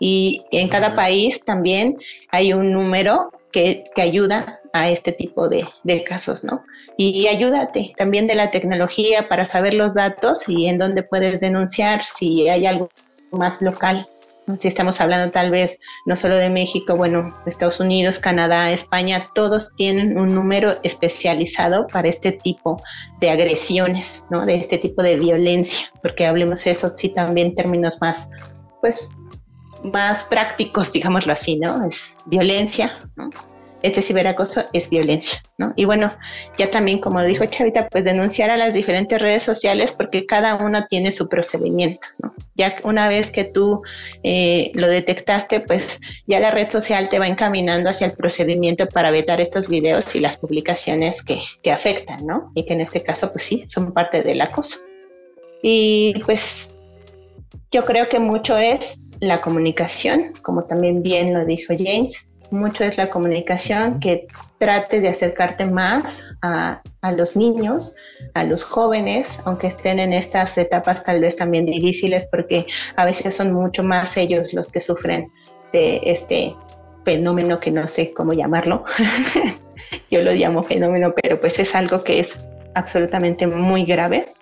[0.00, 1.96] Y en cada país también
[2.30, 6.64] hay un número que, que ayuda a este tipo de, de, casos, ¿no?
[6.96, 12.02] Y ayúdate también de la tecnología para saber los datos y en dónde puedes denunciar
[12.02, 12.88] si hay algo
[13.30, 14.08] más local.
[14.56, 19.76] Si estamos hablando tal vez no solo de México, bueno, Estados Unidos, Canadá, España, todos
[19.76, 22.80] tienen un número especializado para este tipo
[23.20, 24.46] de agresiones, ¿no?
[24.46, 28.30] De este tipo de violencia, porque hablemos eso sí también términos más,
[28.80, 29.10] pues,
[29.84, 31.84] más prácticos, digámoslo así, ¿no?
[31.84, 33.28] Es violencia, ¿no?
[33.82, 35.72] Este ciberacoso es violencia, ¿no?
[35.76, 36.12] Y bueno,
[36.56, 40.86] ya también, como dijo Chavita, pues denunciar a las diferentes redes sociales porque cada una
[40.86, 42.08] tiene su procedimiento.
[42.56, 43.82] Ya una vez que tú
[44.22, 49.10] eh, lo detectaste, pues ya la red social te va encaminando hacia el procedimiento para
[49.10, 52.50] vetar estos videos y las publicaciones que, que afectan, ¿no?
[52.54, 54.78] Y que en este caso, pues sí, son parte del acoso.
[55.62, 56.74] Y pues
[57.70, 62.96] yo creo que mucho es la comunicación, como también bien lo dijo James, mucho es
[62.96, 64.26] la comunicación, que
[64.58, 67.94] trates de acercarte más a, a, los niños,
[68.34, 73.36] a los jóvenes, aunque estén en estas etapas tal vez también difíciles, porque a veces
[73.36, 75.30] son mucho más ellos los que sufren
[75.72, 76.54] de este
[77.04, 78.84] fenómeno que no sé cómo llamarlo.
[80.10, 84.32] Yo lo llamo fenómeno, pero pues es algo que es absolutamente muy grave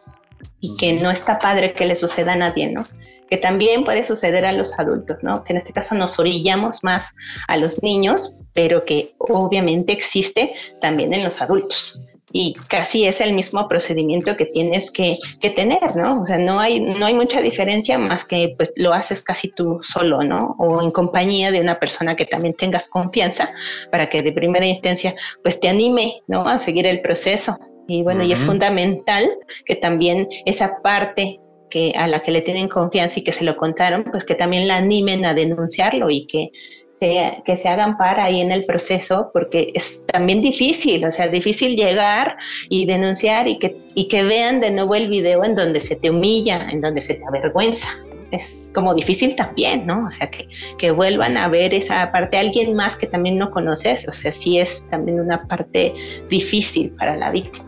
[0.61, 2.85] y que no está padre que le suceda a nadie, ¿no?
[3.31, 5.43] Que también puede suceder a los adultos, ¿no?
[5.45, 7.15] Que en este caso nos orillamos más
[7.49, 12.01] a los niños, pero que obviamente existe también en los adultos.
[12.33, 16.21] Y casi es el mismo procedimiento que tienes que, que, tener, ¿no?
[16.21, 19.79] O sea, no hay, no hay mucha diferencia más que pues lo haces casi tú
[19.83, 20.57] solo, ¿no?
[20.59, 23.55] O en compañía de una persona que también tengas confianza
[23.93, 26.47] para que de primera instancia pues te anime, ¿no?
[26.47, 27.59] A seguir el proceso.
[27.89, 29.29] Y bueno, y es fundamental
[29.65, 33.57] que también esa parte que a la que le tienen confianza y que se lo
[33.57, 36.51] contaron, pues que también la animen a denunciarlo y que
[36.99, 41.29] se, que se hagan para ahí en el proceso, porque es también difícil, o sea,
[41.29, 42.37] difícil llegar
[42.69, 46.11] y denunciar y que, y que vean de nuevo el video en donde se te
[46.11, 47.89] humilla, en donde se te avergüenza.
[48.33, 50.07] Es como difícil también, ¿no?
[50.07, 50.49] O sea, que,
[50.79, 54.59] que vuelvan a ver esa parte, alguien más que también no conoces, o sea, sí
[54.59, 55.95] es también una parte
[56.29, 57.66] difícil para la víctima.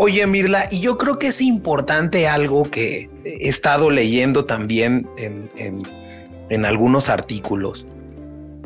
[0.00, 6.64] Oye, Mirla, y yo creo que es importante algo que he estado leyendo también en,
[6.64, 7.88] algunos artículos.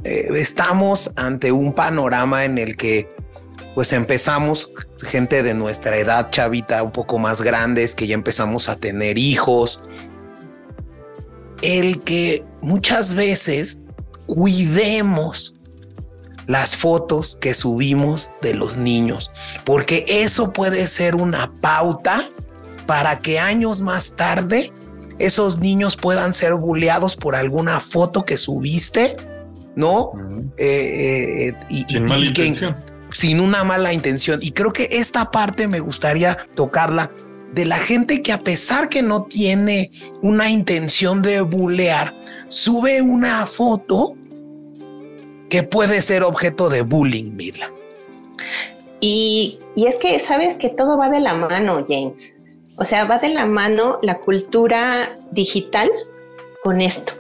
[0.05, 3.09] Eh, estamos ante un panorama en el que
[3.75, 8.77] pues empezamos, gente de nuestra edad, chavita, un poco más grandes, que ya empezamos a
[8.77, 9.83] tener hijos.
[11.63, 13.87] El que muchas veces
[14.27, 15.55] cuidemos
[16.47, 19.31] las fotos que subimos de los niños,
[19.65, 22.29] porque eso puede ser una pauta
[22.87, 24.73] para que años más tarde
[25.19, 29.17] esos niños puedan ser bulleados por alguna foto que subiste,
[29.77, 30.13] ¿no?
[30.57, 32.77] Eh, eh, y, sin mala intención.
[33.11, 34.41] sin una mala intención.
[34.43, 37.11] Y creo que esta parte me gustaría tocarla
[37.55, 39.91] de la gente que a pesar que no tiene
[40.23, 42.15] una intención de bullear,
[42.49, 44.17] sube una foto
[45.53, 47.71] que puede ser objeto de bullying, Mirla.
[49.01, 52.35] Y, y, es que sabes que todo va de la mano, James.
[52.79, 55.91] O sea, va de la mano la cultura digital
[56.63, 57.13] con esto.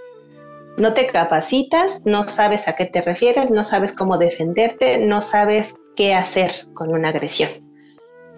[0.79, 5.77] No te capacitas, no sabes a qué te refieres, no sabes cómo defenderte, no sabes
[5.95, 7.51] qué hacer con una agresión.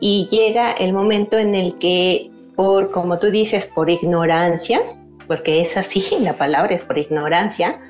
[0.01, 4.83] Y llega el momento en el que, por, como tú dices, por ignorancia,
[5.29, 7.81] porque es así, la palabra es por ignorancia,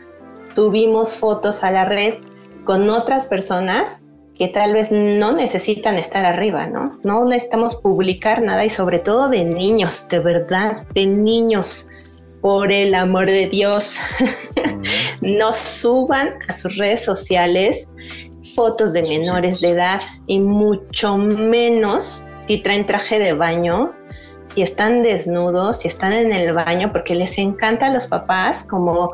[0.55, 2.15] subimos fotos a la red
[2.65, 6.99] con otras personas que tal vez no necesitan estar arriba, ¿no?
[7.05, 11.89] No necesitamos publicar nada y sobre todo de niños, de verdad, de niños.
[12.41, 13.99] Por el amor de Dios,
[15.23, 17.91] no suban a sus redes sociales
[18.55, 23.95] fotos de menores de edad y mucho menos si traen traje de baño,
[24.43, 29.13] si están desnudos, si están en el baño, porque les encanta a los papás como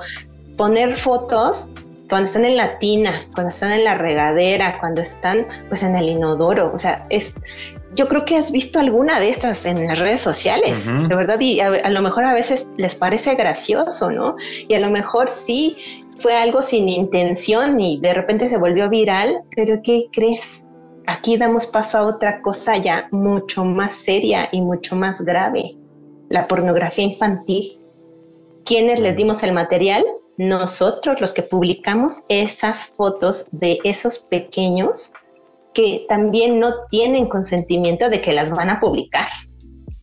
[0.61, 1.70] poner fotos
[2.11, 6.07] cuando están en la tina, cuando están en la regadera, cuando están pues en el
[6.07, 7.37] inodoro, o sea, es
[7.94, 11.61] yo creo que has visto alguna de estas en las redes sociales, de verdad, y
[11.61, 14.37] a, lo mejor a veces les parece gracioso, ¿no?
[14.68, 15.79] Y a lo mejor sí
[16.18, 20.66] fue algo sin intención y de repente se volvió viral, pero ¿qué crees?
[21.07, 25.75] Aquí damos paso a otra cosa ya mucho más seria y mucho más grave,
[26.29, 27.81] la pornografía infantil.
[28.66, 30.05] ¿Quiénes les dimos el material?
[30.40, 35.12] Nosotros los que publicamos esas fotos de esos pequeños
[35.74, 39.29] que también no tienen consentimiento de que las van a publicar.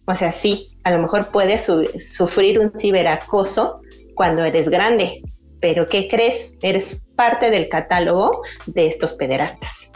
[0.06, 1.66] O sea, sí, a lo mejor puedes
[1.98, 3.82] sufrir un ciberacoso
[4.14, 5.24] cuando eres grande,
[5.60, 6.54] pero ¿qué crees?
[6.62, 9.92] Eres parte del catálogo de estos pederastas.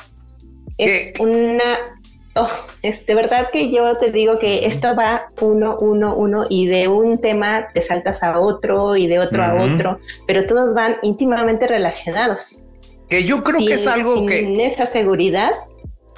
[0.80, 1.91] Es una
[2.36, 2.48] Oh,
[2.82, 6.88] es de verdad que yo te digo que esto va uno, uno, uno y de
[6.88, 11.68] un tema te saltas a otro y de otro a otro, pero todos van íntimamente
[11.68, 12.64] relacionados.
[13.10, 14.44] Que yo creo que es algo que...
[14.44, 15.52] En esa seguridad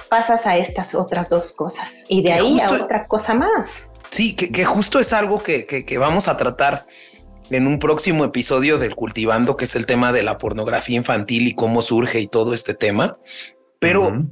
[0.08, 3.90] pasas a estas otras dos cosas y de ahí a otra cosa más.
[4.10, 6.86] Sí, que, justo es algo que, que, vamos a tratar
[7.50, 11.54] en un próximo episodio del Cultivando, que es el tema de la pornografía infantil y
[11.56, 13.18] cómo surge y todo este tema.
[13.80, 14.24] Pero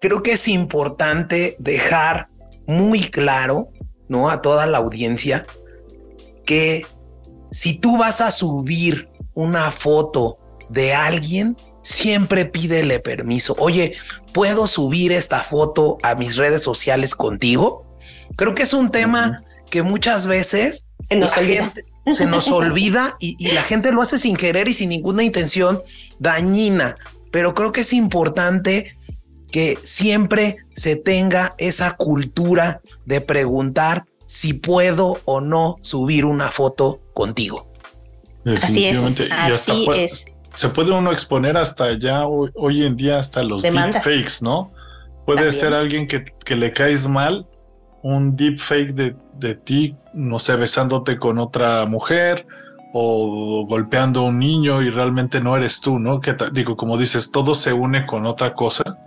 [0.00, 2.28] creo que es importante dejar
[2.66, 3.68] muy claro,
[4.08, 4.30] ¿no?
[4.30, 5.46] A toda la audiencia
[6.44, 6.86] que
[7.52, 13.54] si tú vas a subir una foto de alguien, siempre pídele permiso.
[13.58, 13.94] Oye,
[14.32, 17.96] ¿puedo subir esta foto a mis redes sociales contigo?
[18.36, 21.72] Creo que es un tema que muchas veces se nos olvida,
[22.10, 25.80] se nos olvida y, y la gente lo hace sin querer y sin ninguna intención
[26.18, 26.94] dañina
[27.30, 28.94] pero creo que es importante
[29.50, 37.00] que siempre se tenga esa cultura de preguntar si puedo o no subir una foto
[37.14, 37.70] contigo.
[38.44, 39.28] Definitivamente.
[39.32, 40.26] Así es.
[40.54, 44.72] Se puede uno exponer hasta ya hoy, en día hasta los deepfakes, ¿no?
[45.26, 47.46] Puede ser alguien que, que, le caes mal,
[48.02, 52.46] un deepfake de, de ti, no sé, besándote con otra mujer
[52.92, 56.20] o golpeando a un niño y realmente no eres tú, ¿no?
[56.20, 58.98] Que digo, como dices, todo se une con otra cosa.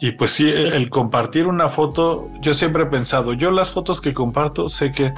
[0.00, 4.14] Y pues sí, el, compartir una foto, yo siempre he pensado, yo las fotos que
[4.14, 5.12] comparto sé que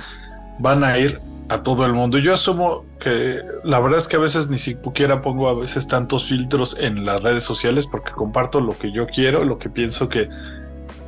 [0.59, 2.19] van a ir a todo el mundo.
[2.19, 6.27] Yo asumo que la verdad es que a veces ni siquiera pongo a veces tantos
[6.27, 10.29] filtros en las redes sociales porque comparto lo que yo quiero, lo que pienso que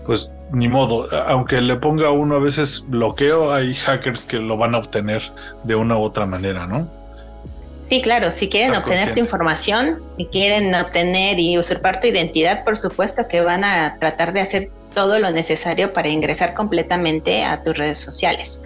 [0.05, 4.75] pues ni modo, aunque le ponga uno a veces bloqueo, hay hackers que lo van
[4.75, 5.23] a obtener
[5.65, 7.02] de una u otra manera, ¿no?
[7.89, 12.77] Sí, claro, si quieren obtener tu información y quieren obtener y usurpar tu identidad, por
[12.77, 17.77] supuesto que van a tratar de hacer todo lo necesario para ingresar completamente a tus
[17.77, 18.61] redes sociales.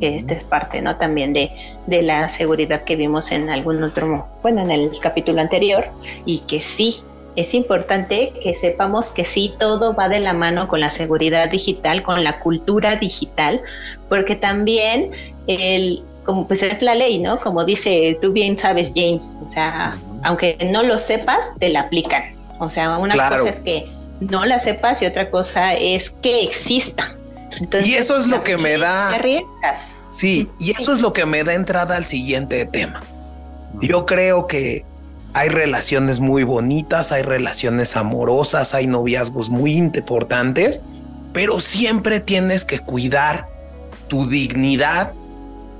[0.00, 0.96] Que esta es parte, ¿no?
[0.96, 1.50] También de,
[1.86, 5.86] de la seguridad que vimos en algún otro, bueno, en el capítulo anterior,
[6.26, 7.02] y que sí,
[7.36, 12.02] es importante que sepamos que sí, todo va de la mano con la seguridad digital,
[12.02, 13.62] con la cultura digital,
[14.08, 15.12] porque también
[15.46, 17.38] el, como pues es la ley, ¿no?
[17.38, 22.36] Como dice, tú bien sabes, James, o sea, aunque no lo sepas, te la aplican.
[22.58, 23.88] O sea, una cosa es que
[24.20, 27.16] no la sepas y otra cosa es que exista.
[27.84, 29.14] y eso es lo que me da...
[29.14, 29.96] arriesgas.
[30.10, 33.02] Sí, y eso es lo que me da entrada al siguiente tema.
[33.80, 34.84] Yo creo que
[35.34, 40.80] hay relaciones muy bonitas, hay relaciones amorosas, hay noviazgos muy importantes,
[41.34, 43.48] pero siempre tienes que cuidar
[44.08, 45.12] tu dignidad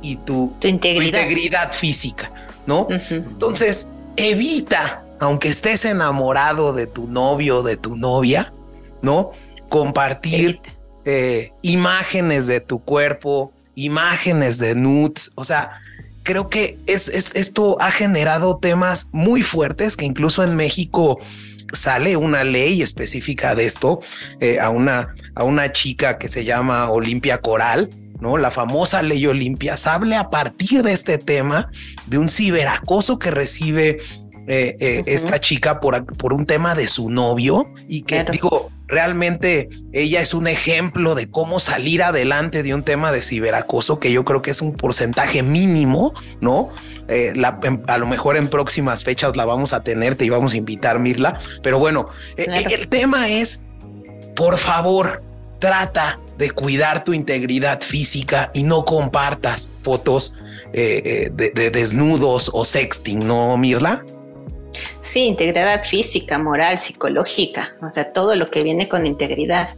[0.07, 1.73] y tu, integridad.
[1.73, 2.31] física,
[2.67, 2.87] ¿no?
[3.11, 8.53] Entonces, evita, aunque estés enamorado de tu novio o de tu novia,
[9.03, 9.31] ¿no?
[9.69, 10.61] Compartir
[11.05, 15.81] eh, imágenes de tu cuerpo, imágenes de nudes, o sea,
[16.23, 21.19] creo que es, esto ha generado temas muy fuertes que incluso en México
[21.73, 24.01] sale una ley específica de esto
[24.41, 27.91] eh, a una a una chica que se llama Olimpia Coral,
[28.21, 28.37] ¿no?
[28.37, 31.69] La famosa ley Olimpia sale a partir de este tema
[32.07, 33.99] de un ciberacoso que recibe
[34.49, 39.69] eh, eh, esta chica por, por un tema de su novio y que digo, realmente
[39.93, 44.25] ella es un ejemplo de cómo salir adelante de un tema de ciberacoso que yo
[44.25, 46.71] creo que es un porcentaje mínimo, ¿no?
[47.09, 47.35] Eh,
[47.89, 51.41] a lo mejor en próximas fechas la vamos a tener, te íbamos a invitar, Mirla,
[51.65, 52.07] pero bueno,
[52.37, 53.65] el tema es,
[54.37, 55.25] por favor,
[55.59, 60.35] trata de cuidar tu integridad física y no compartas fotos
[60.73, 64.05] eh, de desnudos o sexting, ¿no, Mirla?
[65.01, 69.69] Sí, integridad física, moral, psicológica, o sea, todo lo que viene con integridad.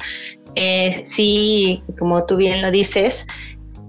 [0.54, 3.26] Eh, sí, como tú bien lo dices,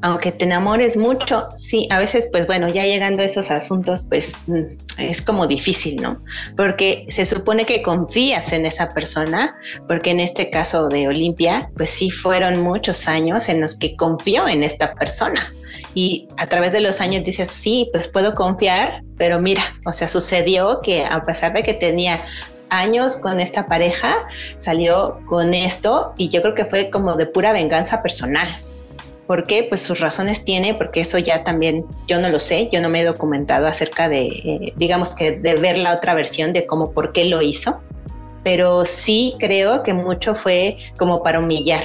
[0.02, 4.42] aunque te enamores mucho, sí, a veces, pues bueno, ya llegando a esos asuntos, pues
[4.48, 4.64] mm,
[4.98, 6.22] es como difícil, ¿no?
[6.56, 9.56] Porque se supone que confías en esa persona,
[9.88, 14.48] porque en este caso de Olimpia, pues sí fueron muchos años en los que confió
[14.48, 15.54] en esta persona.
[15.94, 20.08] Y a través de los años dices, sí, pues puedo confiar, pero mira, o sea,
[20.08, 22.26] sucedió que a pesar de que tenía
[22.70, 24.28] años con esta pareja,
[24.58, 28.48] salió con esto y yo creo que fue como de pura venganza personal,
[29.30, 29.62] ¿Por qué?
[29.62, 33.02] Pues sus razones tiene, porque eso ya también yo no lo sé, yo no me
[33.02, 37.12] he documentado acerca de, eh, digamos que de ver la otra versión de cómo, por
[37.14, 37.80] qué lo hizo,
[38.44, 41.84] pero sí creo que mucho fue como para humillar,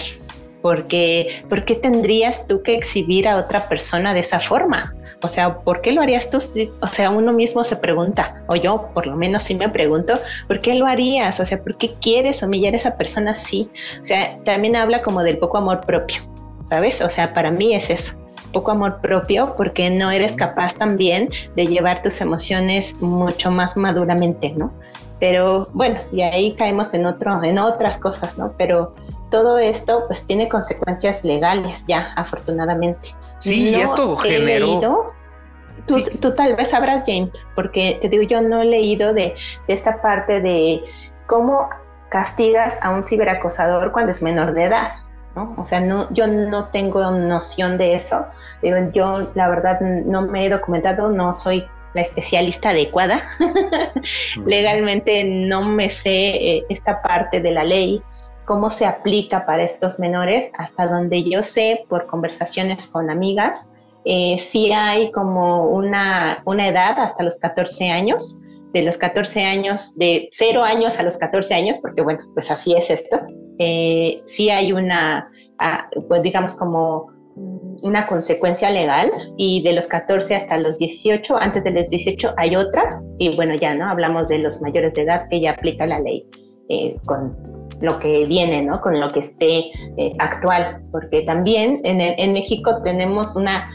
[0.63, 4.95] porque ¿por qué tendrías tú que exhibir a otra persona de esa forma?
[5.21, 6.39] O sea, ¿por qué lo harías tú?
[6.81, 10.15] O sea, uno mismo se pregunta, o yo por lo menos sí me pregunto,
[10.49, 11.41] ¿por qué lo harías?
[11.41, 13.69] O sea, ¿por qué quieres humillar a esa persona así?
[14.01, 16.23] O sea, también habla como del poco amor propio
[16.69, 17.01] ¿sabes?
[17.01, 18.15] O sea, para mí es eso,
[18.53, 24.55] poco amor propio porque no eres capaz también de llevar tus emociones mucho más maduramente,
[24.57, 24.73] ¿no?
[25.21, 28.55] Pero bueno, y ahí caemos en otro, en otras cosas, ¿no?
[28.57, 28.95] Pero
[29.31, 33.11] todo esto pues tiene consecuencias legales ya, afortunadamente.
[33.39, 35.13] Sí, y esto generó...
[35.87, 39.35] tú, tú, tal vez sabrás, James, porque te digo, yo no he leído de,
[39.67, 40.83] de esta parte de
[41.27, 41.69] cómo
[42.11, 44.93] castigas a un ciberacosador cuando es menor de edad.
[45.35, 48.21] O sea, no, yo no tengo noción de eso.
[48.93, 51.65] Yo, la verdad, no me he documentado, no soy
[51.95, 53.21] la especialista adecuada.
[54.47, 58.03] Legalmente no me sé eh, esta parte de la ley,
[58.45, 63.73] cómo se aplica para estos menores, hasta donde yo sé por conversaciones con amigas,
[64.05, 68.41] eh, sí hay como una, una edad hasta los 14 años
[68.75, 72.75] de los 14 años, de 0 años a los 14 años, porque bueno, pues así
[72.75, 73.21] es esto,
[73.59, 75.31] eh, sí hay una,
[76.09, 77.07] pues digamos como
[77.83, 82.57] una consecuencia legal y de los 14 hasta los 18, antes de los 18 hay
[82.57, 86.01] otra y bueno, ya no hablamos de los mayores de edad que ya aplica la
[86.01, 86.27] ley
[86.69, 87.37] eh, con
[87.81, 88.81] lo que viene, ¿no?
[88.81, 93.71] Con lo que esté eh, actual, porque también en, en México tenemos una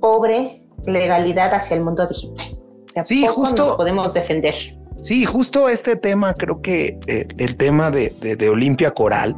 [0.00, 2.65] pobre legalidad hacia el mundo digital.
[3.04, 3.66] Sí, justo.
[3.66, 4.54] Nos podemos defender.
[5.02, 9.36] Sí, justo este tema, creo que eh, el tema de, de, Olimpia Coral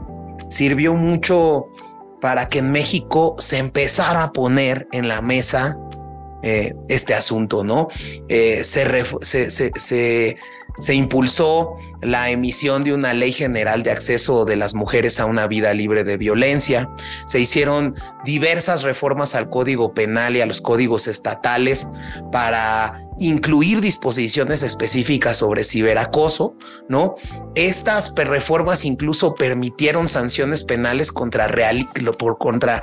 [0.49, 1.67] sirvió mucho
[2.21, 5.79] para que en México se empezara a poner en la mesa
[6.43, 7.89] eh, este asunto, ¿no?
[8.29, 10.37] Eh, se, se, se,
[10.79, 15.49] se impulsó la emisión de una ley general de acceso de las mujeres a una
[15.49, 16.89] vida libre de violencia.
[17.27, 17.95] Se hicieron
[18.25, 21.89] diversas reformas al Código Penal y a los códigos estatales
[22.31, 26.57] para incluir disposiciones específicas sobre ciberacoso,
[26.89, 27.15] ¿no?
[27.55, 31.89] Estas reformas incluso permitieron sanciones penales contra, real,
[32.19, 32.83] por, contra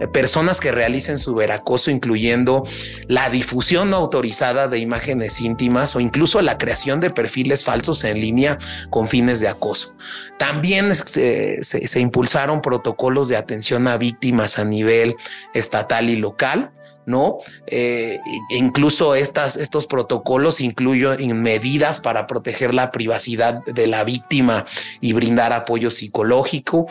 [0.00, 2.64] eh, personas que realicen ciberacoso, incluyendo
[3.06, 8.20] la difusión no autorizada de imágenes íntimas o incluso la creación de perfiles falsos en
[8.20, 8.58] línea
[8.90, 9.94] con fines de acoso.
[10.38, 15.16] También se, se impulsaron protocolos de atención a víctimas a nivel
[15.54, 16.72] estatal y local
[17.06, 17.38] ¿no?
[17.66, 18.18] Eh,
[18.50, 24.64] incluso estas, estos protocolos incluyen medidas para proteger la privacidad de la víctima
[25.00, 26.86] y brindar apoyo psicológico,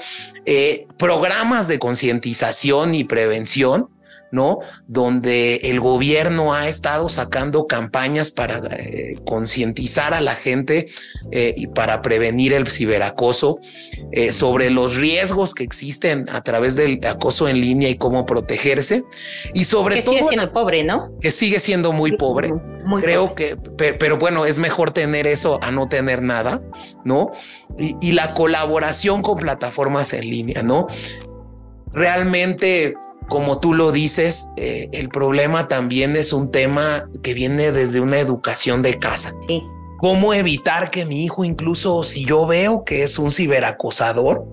[0.46, 3.90] eh, programas de concientización y prevención
[4.32, 4.60] ¿no?
[4.88, 10.88] Donde el gobierno ha estado sacando campañas para eh, concientizar a la gente
[11.32, 13.60] eh, y para prevenir el ciberacoso,
[14.12, 19.04] eh, sobre los riesgos que existen a través del acoso en línea y cómo protegerse.
[19.54, 20.12] Y sobre todo.
[20.12, 21.12] Que sigue siendo pobre, ¿no?
[21.22, 22.54] Que sigue siendo muy pobre.
[23.02, 26.62] Creo que, pero, bueno, es mejor tener eso a no tener nada,
[27.04, 27.32] ¿no?
[27.80, 30.86] Y, y la colaboración con plataformas en línea, ¿no?
[31.94, 32.94] Realmente
[33.28, 38.20] como tú lo dices, eh, el problema también es un tema que viene desde una
[38.20, 39.32] educación de casa.
[39.48, 39.64] Sí.
[39.98, 44.46] ¿Cómo evitar que mi hijo, incluso si yo veo que es un ciberacosador,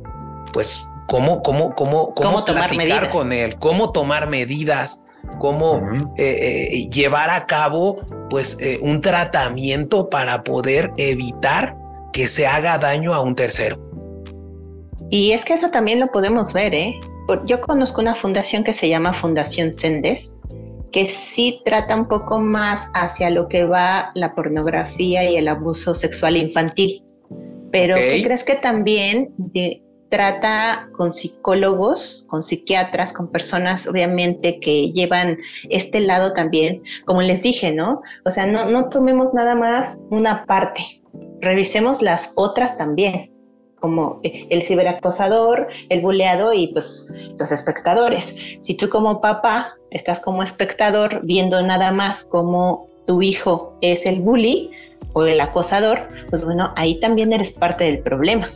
[0.52, 5.04] pues cómo, cómo, cómo, cómo, platicar con él, cómo tomar medidas,
[5.38, 5.82] cómo
[6.16, 7.96] eh, eh, llevar a cabo
[8.30, 11.76] pues un tratamiento para poder evitar
[12.12, 13.78] que se haga daño a un tercero.
[15.10, 16.98] Y es que eso también lo podemos ver, ¿eh?
[17.44, 20.38] Yo conozco una fundación que se llama Fundación Sendes,
[20.90, 25.94] que sí trata un poco más hacia lo que va la pornografía y el abuso
[25.94, 27.04] sexual infantil.
[27.70, 29.32] Pero ¿qué crees que también
[30.10, 35.38] trata con psicólogos, con psiquiatras, con personas obviamente que llevan
[35.70, 38.02] este lado también, como les dije, ¿no?
[38.26, 41.00] O sea, no, no tomemos nada más una parte,
[41.40, 43.32] revisemos las otras también
[43.82, 48.36] como el ciberacosador, el buleado y pues los espectadores.
[48.60, 54.20] Si tú como papá estás como espectador viendo nada más como tu hijo es el
[54.20, 54.70] bully
[55.14, 58.48] o el acosador, pues bueno, ahí también eres parte del problema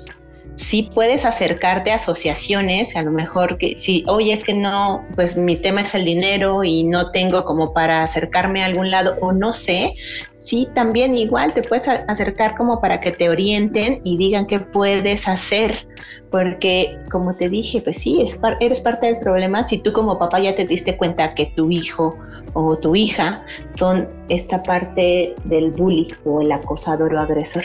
[0.57, 5.37] sí puedes acercarte a asociaciones, a lo mejor que si, oye, es que no, pues
[5.37, 9.33] mi tema es el dinero y no tengo como para acercarme a algún lado o
[9.33, 9.95] no sé,
[10.33, 15.29] sí también igual te puedes acercar como para que te orienten y digan qué puedes
[15.29, 15.87] hacer,
[16.31, 20.41] porque como te dije, pues sí, es eres parte del problema si tú como papá
[20.41, 22.19] ya te diste cuenta que tu hijo
[22.55, 23.45] o tu hija
[23.75, 27.65] son esta parte del bully o el acosador o agresor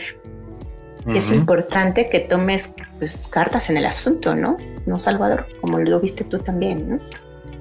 [1.07, 4.57] es importante que tomes pues, cartas en el asunto, ¿no?
[4.85, 6.99] No, Salvador, como lo viste tú también, ¿no?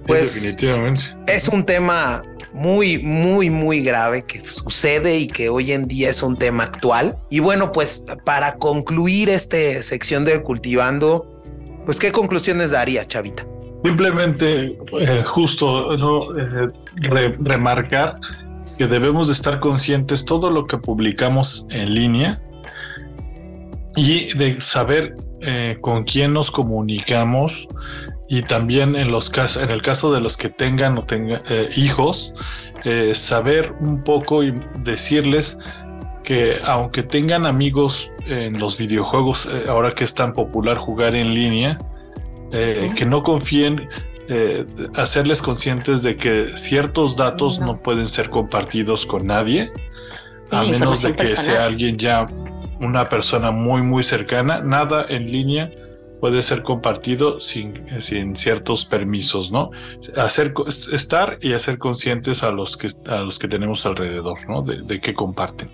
[0.06, 1.02] Pues definitivamente.
[1.26, 2.22] Es un tema
[2.52, 7.16] muy, muy, muy grave que sucede y que hoy en día es un tema actual.
[7.30, 11.42] Y bueno, pues para concluir esta sección del cultivando,
[11.84, 13.46] pues ¿qué conclusiones daría, Chavita?
[13.84, 16.70] Simplemente, eh, justo eh,
[17.38, 18.18] remarcar
[18.76, 22.42] que debemos de estar conscientes todo lo que publicamos en línea
[23.96, 27.68] y de saber eh, con quién nos comunicamos
[28.28, 31.70] y también en los casos, en el caso de los que tengan o tengan eh,
[31.76, 32.34] hijos,
[32.84, 35.58] eh, saber un poco y decirles
[36.22, 41.78] que aunque tengan amigos en los videojuegos, ahora que es tan popular jugar en línea,
[42.50, 43.88] que no confíen,
[44.94, 49.72] hacerles conscientes de que ciertos datos no, pueden ser compartidos con nadie,
[50.52, 52.26] a menos de que sea alguien ya
[52.80, 55.70] una persona muy, muy cercana, nada en línea
[56.20, 59.70] puede ser compartido sin, sin ciertos permisos, ¿no?
[60.16, 60.52] Hacer,
[60.92, 64.62] estar y hacer conscientes a los que, a los que tenemos alrededor, ¿no?
[64.62, 65.70] De, qué comparten.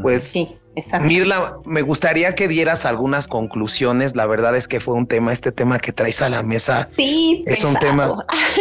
[0.00, 0.56] Pues sí.
[0.76, 1.08] Exacto.
[1.08, 4.14] Mirla, me gustaría que dieras algunas conclusiones.
[4.14, 6.86] La verdad es que fue un tema, este tema que traes a la mesa.
[6.94, 8.14] Sí, es un tema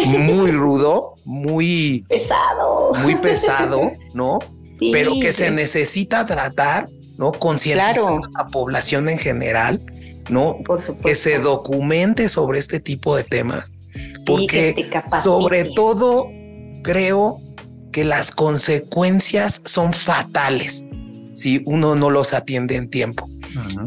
[0.05, 4.39] muy rudo, muy pesado, muy pesado, ¿no?
[4.79, 7.31] Pero que se necesita tratar, ¿no?
[7.31, 9.81] Concientizar a la población en general,
[10.29, 10.57] ¿no?
[10.65, 11.07] Por supuesto.
[11.07, 13.73] Que se documente sobre este tipo de temas.
[14.25, 14.89] Porque
[15.23, 16.27] sobre todo
[16.83, 17.39] creo
[17.91, 20.85] que las consecuencias son fatales
[21.35, 23.27] si uno no los atiende en tiempo.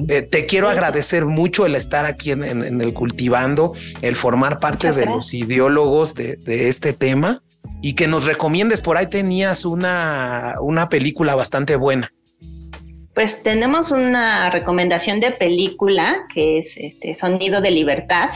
[0.09, 5.07] Eh, te quiero agradecer mucho el estar aquí en, el cultivando, el formar parte de
[5.07, 7.43] los ideólogos de, este tema
[7.83, 8.81] y que nos recomiendes.
[8.81, 12.13] Por ahí tenías una, una película bastante buena.
[13.19, 18.31] Pues tenemos una recomendación de película que es este Sonido de Libertad,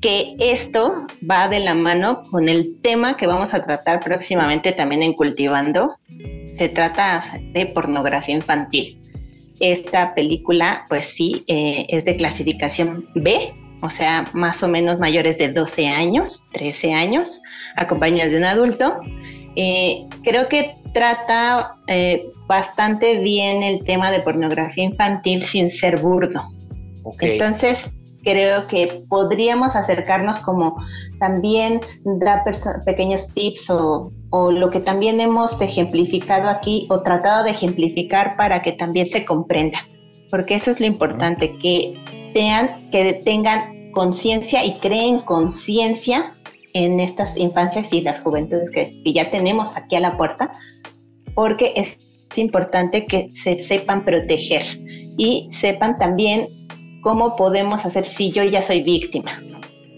[0.00, 5.02] que esto va de la mano con el tema que vamos a tratar próximamente también
[5.02, 5.96] en Cultivando.
[6.56, 7.20] Se trata
[7.52, 8.96] de pornografía infantil.
[9.58, 15.36] Esta película, pues sí, eh, es de clasificación B, o sea, más o menos mayores
[15.38, 17.42] de 12 años, 13 años,
[17.74, 19.00] acompañados de un adulto.
[19.56, 26.42] Eh, creo que trata eh, bastante bien el tema de pornografía infantil sin ser burdo.
[27.20, 27.92] Entonces,
[28.22, 30.76] creo que podríamos acercarnos como
[31.18, 32.42] también dar
[32.84, 38.72] pequeños tips o, lo que también hemos ejemplificado aquí o tratado de ejemplificar para que
[38.72, 39.78] también se comprenda.
[40.30, 42.00] Porque eso es lo importante, que,
[42.90, 46.32] que tengan conciencia y creen conciencia
[46.74, 50.52] en estas infancias y las juventudes que, ya tenemos aquí a la puerta,
[51.34, 51.98] porque es,
[52.34, 54.62] importante que se sepan proteger
[55.18, 56.48] y sepan también
[57.02, 59.38] cómo podemos hacer si yo ya soy víctima.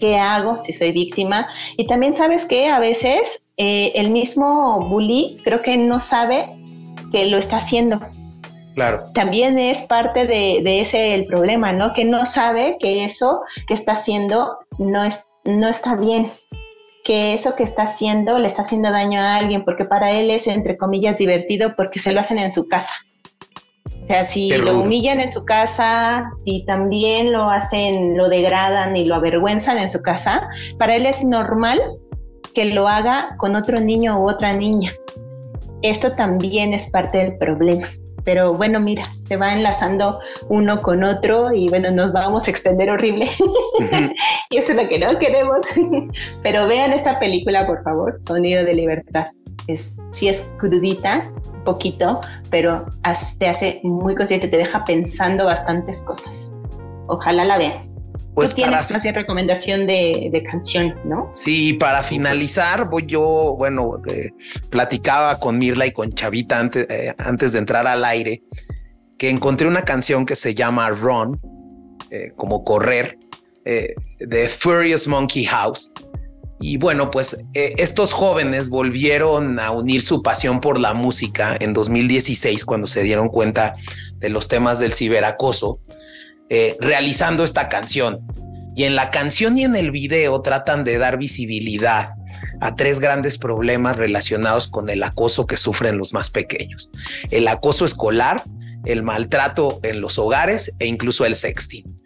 [0.01, 1.47] ¿Qué hago si soy víctima?
[1.77, 6.49] Y también sabes que a veces eh, el mismo bully creo que no sabe
[7.13, 8.01] que lo está haciendo.
[8.73, 9.05] Claro.
[9.13, 11.93] También es parte de, de, ese el problema, ¿no?
[11.93, 16.29] Que no sabe que eso que está haciendo no, es, no está bien
[17.05, 20.47] que eso que está haciendo le está haciendo daño a alguien, porque para él es,
[20.47, 22.93] entre comillas, divertido porque se lo hacen en su casa.
[24.03, 29.05] O sea, si lo humillan en su casa, si también lo hacen, lo degradan y
[29.05, 30.47] lo avergüenzan en su casa,
[30.77, 31.79] para él es normal
[32.55, 34.91] que lo haga con otro niño u otra niña.
[35.83, 37.87] Esto también es parte del problema
[38.25, 40.19] pero bueno, mira, se va enlazando
[40.49, 43.29] uno con otro y bueno, nos vamos a extender horrible.
[44.49, 45.65] y eso es lo que no queremos.
[46.43, 49.27] pero vean esta película, por favor, Sonido de Libertad.
[49.67, 51.31] Es, sí es crudita,
[51.63, 52.19] poquito,
[52.49, 52.85] pero
[53.39, 56.55] te hace muy consciente, te deja pensando bastantes cosas.
[57.07, 57.94] Ojalá la vean.
[58.35, 61.31] Pues Tú tienes más bien recomendación de, canción, ¿no?
[61.33, 64.01] Sí, para finalizar, voy yo, bueno,
[64.69, 68.43] platicaba con Mirla y con Chavita antes, eh, antes de entrar al aire,
[69.17, 71.39] que encontré una canción que se llama Run,
[72.11, 73.17] eh, como correr,
[73.63, 75.93] eh, de Furious Monkey House.
[76.59, 82.65] Y bueno, pues estos jóvenes volvieron a unir su pasión por la música en 2016
[82.65, 83.75] cuando se dieron cuenta
[84.17, 85.79] de los temas del ciberacoso
[86.49, 88.21] eh, realizando esta canción.
[88.75, 92.09] Y en la canción y en el video tratan de dar visibilidad
[92.59, 96.91] a tres grandes problemas relacionados con el acoso que sufren los más pequeños.
[97.31, 98.43] El acoso escolar,
[98.85, 102.01] el maltrato en los hogares e incluso el sexting.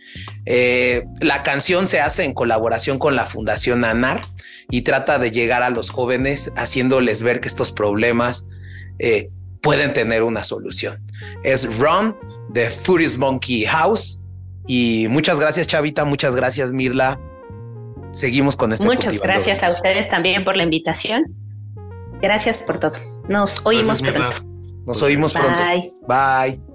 [0.45, 4.21] Eh, la canción se hace en colaboración con la Fundación ANAR
[4.69, 8.47] y trata de llegar a los jóvenes haciéndoles ver que estos problemas
[8.99, 9.29] eh,
[9.61, 11.03] pueden tener una solución.
[11.43, 12.15] Es Run,
[12.53, 14.18] The Furious Monkey House
[14.69, 16.05] y muchas gracias, Chavita.
[16.05, 17.19] Muchas gracias, Mirla.
[18.11, 18.85] Seguimos con este.
[18.85, 21.23] Muchas gracias a ustedes también por la invitación.
[22.21, 22.93] Gracias por todo.
[23.27, 24.35] Nos oímos pronto.
[24.85, 25.59] Nos oímos pronto.
[26.07, 26.68] Bye.